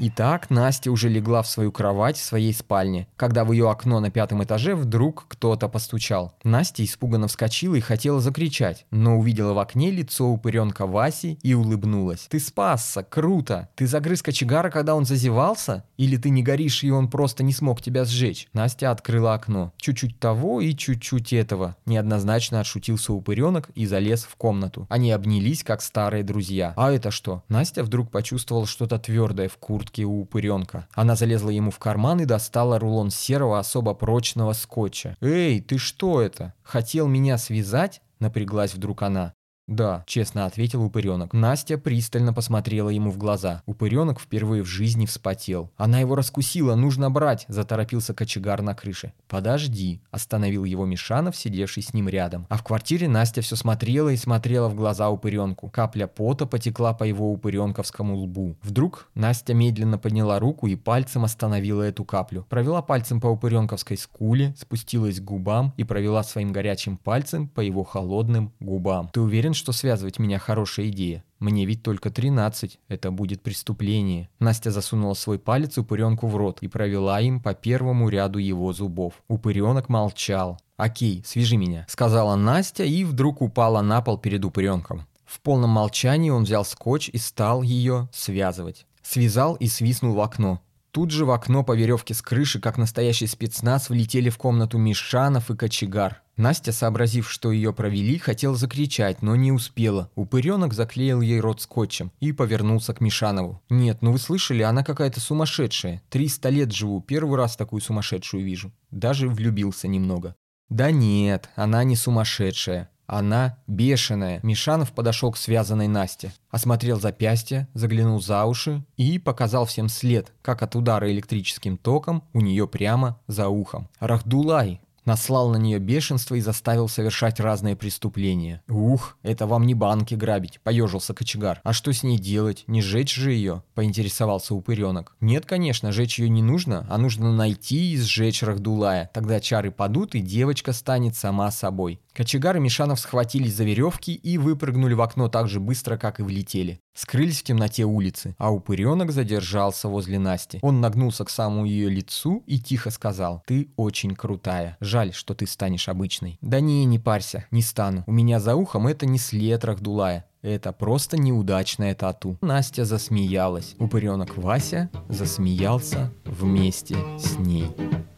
Итак, 0.00 0.48
Настя 0.48 0.92
уже 0.92 1.08
легла 1.08 1.42
в 1.42 1.48
свою 1.48 1.72
кровать 1.72 2.16
в 2.16 2.22
своей 2.22 2.54
спальне, 2.54 3.08
когда 3.16 3.44
в 3.44 3.50
ее 3.50 3.68
окно 3.68 3.98
на 3.98 4.12
пятом 4.12 4.44
этаже 4.44 4.76
вдруг 4.76 5.26
кто-то 5.26 5.68
постучал. 5.68 6.34
Настя 6.44 6.84
испуганно 6.84 7.26
вскочила 7.26 7.74
и 7.74 7.80
хотела 7.80 8.20
закричать, 8.20 8.86
но 8.92 9.18
увидела 9.18 9.54
в 9.54 9.58
окне 9.58 9.90
лицо 9.90 10.28
упыренка 10.28 10.86
Васи 10.86 11.36
и 11.42 11.52
улыбнулась. 11.54 12.28
«Ты 12.30 12.38
спасся! 12.38 13.02
Круто! 13.02 13.70
Ты 13.74 13.88
загрыз 13.88 14.22
кочегара, 14.22 14.70
когда 14.70 14.94
он 14.94 15.04
зазевался? 15.04 15.82
Или 15.96 16.16
ты 16.16 16.30
не 16.30 16.44
горишь, 16.44 16.84
и 16.84 16.92
он 16.92 17.10
просто 17.10 17.42
не 17.42 17.52
смог 17.52 17.82
тебя 17.82 18.04
сжечь?» 18.04 18.46
Настя 18.52 18.92
открыла 18.92 19.34
окно. 19.34 19.72
Чуть-чуть 19.78 20.20
того 20.20 20.60
и 20.60 20.76
чуть-чуть 20.76 21.32
этого. 21.32 21.74
Неоднозначно 21.86 22.60
отшутился 22.60 23.12
упыренок 23.12 23.70
и 23.74 23.84
залез 23.84 24.22
в 24.22 24.36
комнату. 24.36 24.86
Они 24.90 25.10
обнялись, 25.10 25.64
как 25.64 25.82
старые 25.82 26.22
друзья. 26.22 26.72
А 26.76 26.92
это 26.92 27.10
что? 27.10 27.42
Настя 27.48 27.82
вдруг 27.82 28.12
почувствовала 28.12 28.66
что-то 28.66 29.00
твердое 29.00 29.48
в 29.48 29.56
куртке 29.56 29.87
куртке 29.88 30.04
у 30.04 30.20
упыренка. 30.20 30.86
Она 30.94 31.16
залезла 31.16 31.50
ему 31.50 31.70
в 31.70 31.78
карман 31.78 32.20
и 32.20 32.24
достала 32.24 32.78
рулон 32.78 33.10
серого 33.10 33.58
особо 33.58 33.94
прочного 33.94 34.52
скотча. 34.52 35.16
«Эй, 35.20 35.60
ты 35.60 35.78
что 35.78 36.20
это? 36.20 36.54
Хотел 36.62 37.08
меня 37.08 37.38
связать?» 37.38 38.00
Напряглась 38.20 38.74
вдруг 38.74 39.02
она. 39.02 39.32
«Да»,— 39.68 40.02
честно 40.06 40.46
ответил 40.46 40.82
упыренок. 40.82 41.34
Настя 41.34 41.76
пристально 41.76 42.32
посмотрела 42.32 42.88
ему 42.88 43.10
в 43.10 43.18
глаза. 43.18 43.62
Упыренок 43.66 44.18
впервые 44.18 44.62
в 44.62 44.66
жизни 44.66 45.04
вспотел. 45.04 45.70
«Она 45.76 46.00
его 46.00 46.14
раскусила, 46.14 46.74
нужно 46.74 47.10
брать!»— 47.10 47.44
заторопился 47.48 48.14
кочегар 48.14 48.62
на 48.62 48.74
крыше. 48.74 49.12
«Подожди!»— 49.28 50.00
остановил 50.10 50.64
его 50.64 50.86
Мишанов, 50.86 51.36
сидевший 51.36 51.82
с 51.82 51.92
ним 51.92 52.08
рядом. 52.08 52.46
А 52.48 52.56
в 52.56 52.64
квартире 52.64 53.08
Настя 53.08 53.42
все 53.42 53.56
смотрела 53.56 54.08
и 54.08 54.16
смотрела 54.16 54.70
в 54.70 54.74
глаза 54.74 55.10
упыренку. 55.10 55.68
Капля 55.68 56.06
пота 56.06 56.46
потекла 56.46 56.94
по 56.94 57.04
его 57.04 57.30
упыренковскому 57.30 58.16
лбу. 58.16 58.56
Вдруг 58.62 59.10
Настя 59.14 59.52
медленно 59.52 59.98
подняла 59.98 60.38
руку 60.38 60.66
и 60.66 60.76
пальцем 60.76 61.24
остановила 61.24 61.82
эту 61.82 62.06
каплю. 62.06 62.46
Провела 62.48 62.80
пальцем 62.80 63.20
по 63.20 63.26
упыренковской 63.26 63.98
скуле, 63.98 64.54
спустилась 64.56 65.20
к 65.20 65.24
губам 65.24 65.74
и 65.76 65.84
провела 65.84 66.22
своим 66.22 66.52
горячим 66.52 66.96
пальцем 66.96 67.48
по 67.48 67.60
его 67.60 67.84
холодным 67.84 68.54
губам. 68.60 69.10
«Ты 69.12 69.20
уверен, 69.20 69.52
что 69.58 69.72
связывать 69.72 70.18
меня 70.18 70.38
хорошая 70.38 70.88
идея. 70.88 71.24
Мне 71.38 71.66
ведь 71.66 71.82
только 71.82 72.10
13, 72.10 72.78
это 72.88 73.10
будет 73.10 73.42
преступление. 73.42 74.28
Настя 74.38 74.70
засунула 74.70 75.14
свой 75.14 75.38
палец 75.38 75.76
упыренку 75.76 76.26
в 76.26 76.36
рот 76.36 76.58
и 76.62 76.68
провела 76.68 77.20
им 77.20 77.40
по 77.40 77.54
первому 77.54 78.08
ряду 78.08 78.38
его 78.38 78.72
зубов. 78.72 79.22
Упыренок 79.28 79.88
молчал. 79.88 80.58
«Окей, 80.76 81.22
свяжи 81.26 81.56
меня»,— 81.56 81.84
сказала 81.88 82.36
Настя 82.36 82.84
и 82.84 83.04
вдруг 83.04 83.42
упала 83.42 83.82
на 83.82 84.00
пол 84.00 84.16
перед 84.16 84.44
упыренком. 84.44 85.06
В 85.26 85.40
полном 85.40 85.70
молчании 85.70 86.30
он 86.30 86.44
взял 86.44 86.64
скотч 86.64 87.10
и 87.12 87.18
стал 87.18 87.62
ее 87.62 88.08
связывать. 88.12 88.86
Связал 89.02 89.54
и 89.56 89.66
свистнул 89.66 90.14
в 90.14 90.20
окно. 90.20 90.62
Тут 90.90 91.10
же 91.10 91.24
в 91.24 91.30
окно 91.30 91.64
по 91.64 91.76
веревке 91.76 92.14
с 92.14 92.22
крыши, 92.22 92.60
как 92.60 92.78
настоящий 92.78 93.26
спецназ, 93.26 93.90
влетели 93.90 94.30
в 94.30 94.38
комнату 94.38 94.78
Мишанов 94.78 95.50
и 95.50 95.56
Кочегар. 95.56 96.22
Настя, 96.36 96.72
сообразив, 96.72 97.28
что 97.30 97.50
ее 97.50 97.72
провели, 97.72 98.16
хотела 98.16 98.54
закричать, 98.54 99.22
но 99.22 99.34
не 99.34 99.50
успела. 99.50 100.08
Упыренок 100.14 100.72
заклеил 100.72 101.20
ей 101.20 101.40
рот 101.40 101.60
скотчем 101.60 102.12
и 102.20 102.32
повернулся 102.32 102.94
к 102.94 103.00
Мишанову. 103.00 103.60
«Нет, 103.68 103.98
ну 104.02 104.12
вы 104.12 104.18
слышали, 104.18 104.62
она 104.62 104.84
какая-то 104.84 105.20
сумасшедшая. 105.20 106.00
Триста 106.08 106.48
лет 106.48 106.72
живу, 106.72 107.00
первый 107.00 107.36
раз 107.36 107.56
такую 107.56 107.82
сумасшедшую 107.82 108.44
вижу. 108.44 108.72
Даже 108.90 109.28
влюбился 109.28 109.88
немного». 109.88 110.36
«Да 110.68 110.90
нет, 110.90 111.50
она 111.56 111.82
не 111.82 111.96
сумасшедшая. 111.96 112.90
Она 113.08 113.56
бешеная. 113.66 114.38
Мишанов 114.42 114.92
подошел 114.92 115.32
к 115.32 115.38
связанной 115.38 115.88
Насте, 115.88 116.32
осмотрел 116.50 117.00
запястье, 117.00 117.66
заглянул 117.72 118.20
за 118.20 118.44
уши 118.44 118.84
и 118.98 119.18
показал 119.18 119.64
всем 119.64 119.88
след, 119.88 120.32
как 120.42 120.62
от 120.62 120.76
удара 120.76 121.10
электрическим 121.10 121.78
током 121.78 122.22
у 122.34 122.42
нее 122.42 122.68
прямо 122.68 123.18
за 123.26 123.48
ухом. 123.48 123.88
«Рахдулай, 123.98 124.82
наслал 125.08 125.48
на 125.48 125.56
нее 125.56 125.78
бешенство 125.78 126.34
и 126.34 126.40
заставил 126.40 126.86
совершать 126.86 127.40
разные 127.40 127.74
преступления. 127.74 128.62
«Ух, 128.68 129.16
это 129.22 129.46
вам 129.46 129.66
не 129.66 129.74
банки 129.74 130.14
грабить»,— 130.14 130.60
поежился 130.62 131.14
кочегар. 131.14 131.60
«А 131.64 131.72
что 131.72 131.92
с 131.92 132.02
ней 132.02 132.18
делать? 132.18 132.64
Не 132.66 132.82
сжечь 132.82 133.14
же 133.14 133.32
ее?»— 133.32 133.62
поинтересовался 133.74 134.54
упыренок. 134.54 135.16
«Нет, 135.20 135.46
конечно, 135.46 135.92
жечь 135.92 136.18
ее 136.18 136.28
не 136.28 136.42
нужно, 136.42 136.86
а 136.90 136.98
нужно 136.98 137.32
найти 137.32 137.94
и 137.94 137.96
сжечь 137.96 138.42
Рахдулая. 138.42 139.10
Тогда 139.14 139.40
чары 139.40 139.70
падут, 139.70 140.14
и 140.14 140.20
девочка 140.20 140.72
станет 140.74 141.16
сама 141.16 141.50
собой». 141.50 142.00
Кочегар 142.18 142.56
и 142.56 142.58
Мишанов 142.58 142.98
схватились 142.98 143.54
за 143.54 143.62
веревки 143.62 144.12
и 144.12 144.38
выпрыгнули 144.38 144.92
в 144.92 145.02
окно 145.02 145.28
так 145.28 145.48
же 145.48 145.60
быстро, 145.60 145.96
как 145.96 146.18
и 146.18 146.24
влетели. 146.24 146.80
Скрылись 146.92 147.38
в 147.38 147.44
темноте 147.44 147.84
улицы, 147.84 148.34
а 148.38 148.52
упыренок 148.52 149.12
задержался 149.12 149.86
возле 149.86 150.18
Насти. 150.18 150.58
Он 150.62 150.80
нагнулся 150.80 151.24
к 151.24 151.30
самому 151.30 151.64
ее 151.64 151.88
лицу 151.88 152.42
и 152.44 152.58
тихо 152.58 152.90
сказал 152.90 153.44
«Ты 153.46 153.70
очень 153.76 154.16
крутая. 154.16 154.76
Жаль, 154.80 155.14
что 155.14 155.32
ты 155.32 155.46
станешь 155.46 155.88
обычной». 155.88 156.38
«Да 156.40 156.58
не, 156.58 156.84
не 156.86 156.98
парься, 156.98 157.46
не 157.52 157.62
стану. 157.62 158.02
У 158.08 158.10
меня 158.10 158.40
за 158.40 158.56
ухом 158.56 158.88
это 158.88 159.06
не 159.06 159.20
след 159.20 159.64
Рахдулая. 159.64 160.26
Это 160.42 160.72
просто 160.72 161.18
неудачная 161.18 161.94
тату. 161.94 162.36
Настя 162.40 162.84
засмеялась. 162.84 163.76
Упыренок 163.78 164.36
Вася 164.36 164.90
засмеялся 165.08 166.12
вместе 166.24 166.96
с 167.16 167.38
ней. 167.38 167.70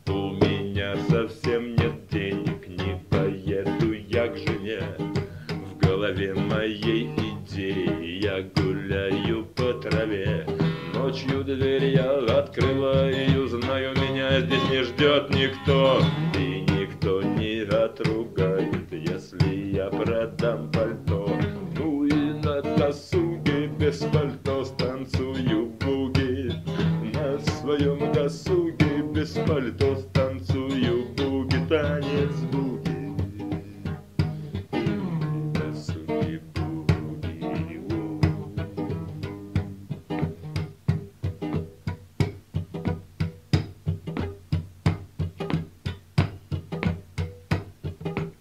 У 0.06 0.12
меня 0.12 0.96
совсем 1.10 1.59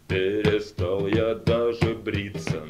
Перестал 0.10 1.06
я 1.06 1.36
даже 1.36 1.94
бриться, 1.94 2.64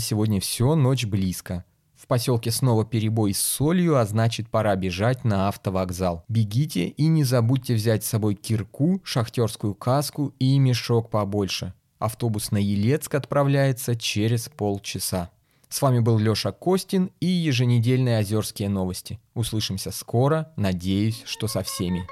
сегодня 0.00 0.40
все, 0.40 0.74
ночь 0.74 1.04
близко. 1.04 1.64
В 1.94 2.06
поселке 2.06 2.50
снова 2.50 2.86
перебой 2.86 3.34
с 3.34 3.40
солью, 3.40 3.98
а 3.98 4.06
значит 4.06 4.48
пора 4.48 4.74
бежать 4.74 5.22
на 5.22 5.48
автовокзал. 5.48 6.24
Бегите 6.28 6.88
и 6.88 7.06
не 7.06 7.24
забудьте 7.24 7.74
взять 7.74 8.04
с 8.04 8.08
собой 8.08 8.34
кирку, 8.34 9.00
шахтерскую 9.04 9.74
каску 9.74 10.34
и 10.38 10.58
мешок 10.58 11.10
побольше. 11.10 11.74
Автобус 11.98 12.52
на 12.52 12.56
Елецк 12.56 13.14
отправляется 13.14 13.96
через 13.96 14.48
полчаса. 14.48 15.30
С 15.68 15.82
вами 15.82 16.00
был 16.00 16.18
Лёша 16.18 16.52
Костин 16.52 17.10
и 17.20 17.26
еженедельные 17.26 18.18
Озерские 18.18 18.70
новости. 18.70 19.20
Услышимся 19.34 19.90
скоро, 19.90 20.52
надеюсь, 20.56 21.22
что 21.26 21.48
со 21.48 21.62
всеми. 21.62 22.08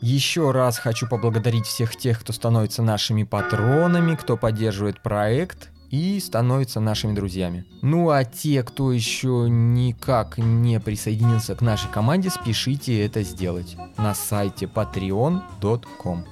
Еще 0.00 0.50
раз 0.50 0.78
хочу 0.78 1.06
поблагодарить 1.06 1.66
всех 1.66 1.96
тех, 1.96 2.18
кто 2.18 2.32
становится 2.32 2.82
нашими 2.82 3.22
патронами, 3.22 4.16
кто 4.16 4.38
поддерживает 4.38 5.02
проект 5.02 5.70
и 5.92 6.18
становится 6.18 6.80
нашими 6.80 7.14
друзьями. 7.14 7.64
Ну 7.82 8.10
а 8.10 8.24
те, 8.24 8.64
кто 8.64 8.90
еще 8.90 9.46
никак 9.48 10.38
не 10.38 10.80
присоединился 10.80 11.54
к 11.54 11.60
нашей 11.60 11.90
команде, 11.92 12.30
спешите 12.30 13.04
это 13.04 13.22
сделать 13.22 13.76
на 13.98 14.14
сайте 14.14 14.66
patreon.com. 14.66 16.24